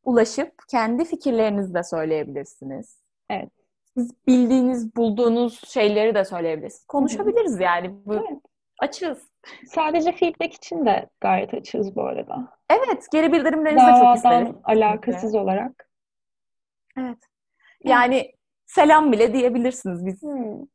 [0.04, 3.00] ulaşıp kendi fikirlerinizi de söyleyebilirsiniz.
[3.30, 3.50] Evet.
[3.94, 6.86] Siz bildiğiniz, bulduğunuz şeyleri de söyleyebilirsiniz.
[6.86, 7.90] Konuşabiliriz yani.
[8.06, 8.40] Bu Evet.
[8.80, 9.18] açığız.
[9.66, 12.52] Sadece feedback için de gayet açığız bu arada.
[12.70, 14.48] Evet, geri bildirimlerinizi de çok isteriz.
[14.64, 15.90] Alakasız olarak.
[16.98, 17.18] Evet.
[17.84, 18.35] Yani
[18.66, 20.22] selam bile diyebilirsiniz biz.
[20.22, 20.66] Hmm,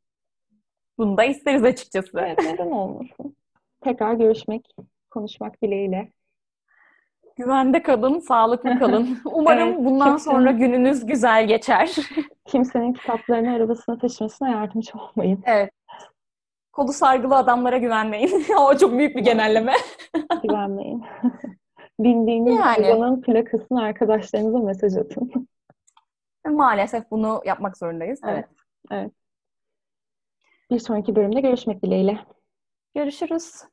[0.98, 2.10] Bunu da isteriz açıkçası.
[2.20, 3.36] evet, neden olmasın?
[3.80, 4.76] Tekrar görüşmek,
[5.10, 6.12] konuşmak dileğiyle.
[7.36, 9.18] Güvende kalın, sağlıklı kalın.
[9.24, 11.96] Umarım Evet, bundan çok sonra gününüz güzel geçer.
[12.46, 15.42] Kimsenin kitaplarını arabasına taşımasına yardımcı olmayın.
[15.46, 15.70] evet.
[16.72, 18.44] Kolu sargılı adamlara güvenmeyin.
[18.60, 19.72] o çok büyük bir genelleme.
[20.42, 21.02] Güvenmeyin.
[22.00, 23.20] Bindiğiniz Yani.
[23.20, 25.48] plakasını arkadaşlarınıza mesaj atın.
[26.50, 28.20] Maalesef bunu yapmak zorundayız.
[28.28, 28.44] Evet.
[28.90, 29.12] evet.
[30.70, 32.18] Bir sonraki bölümde görüşmek dileğiyle.
[32.94, 33.64] Görüşürüz.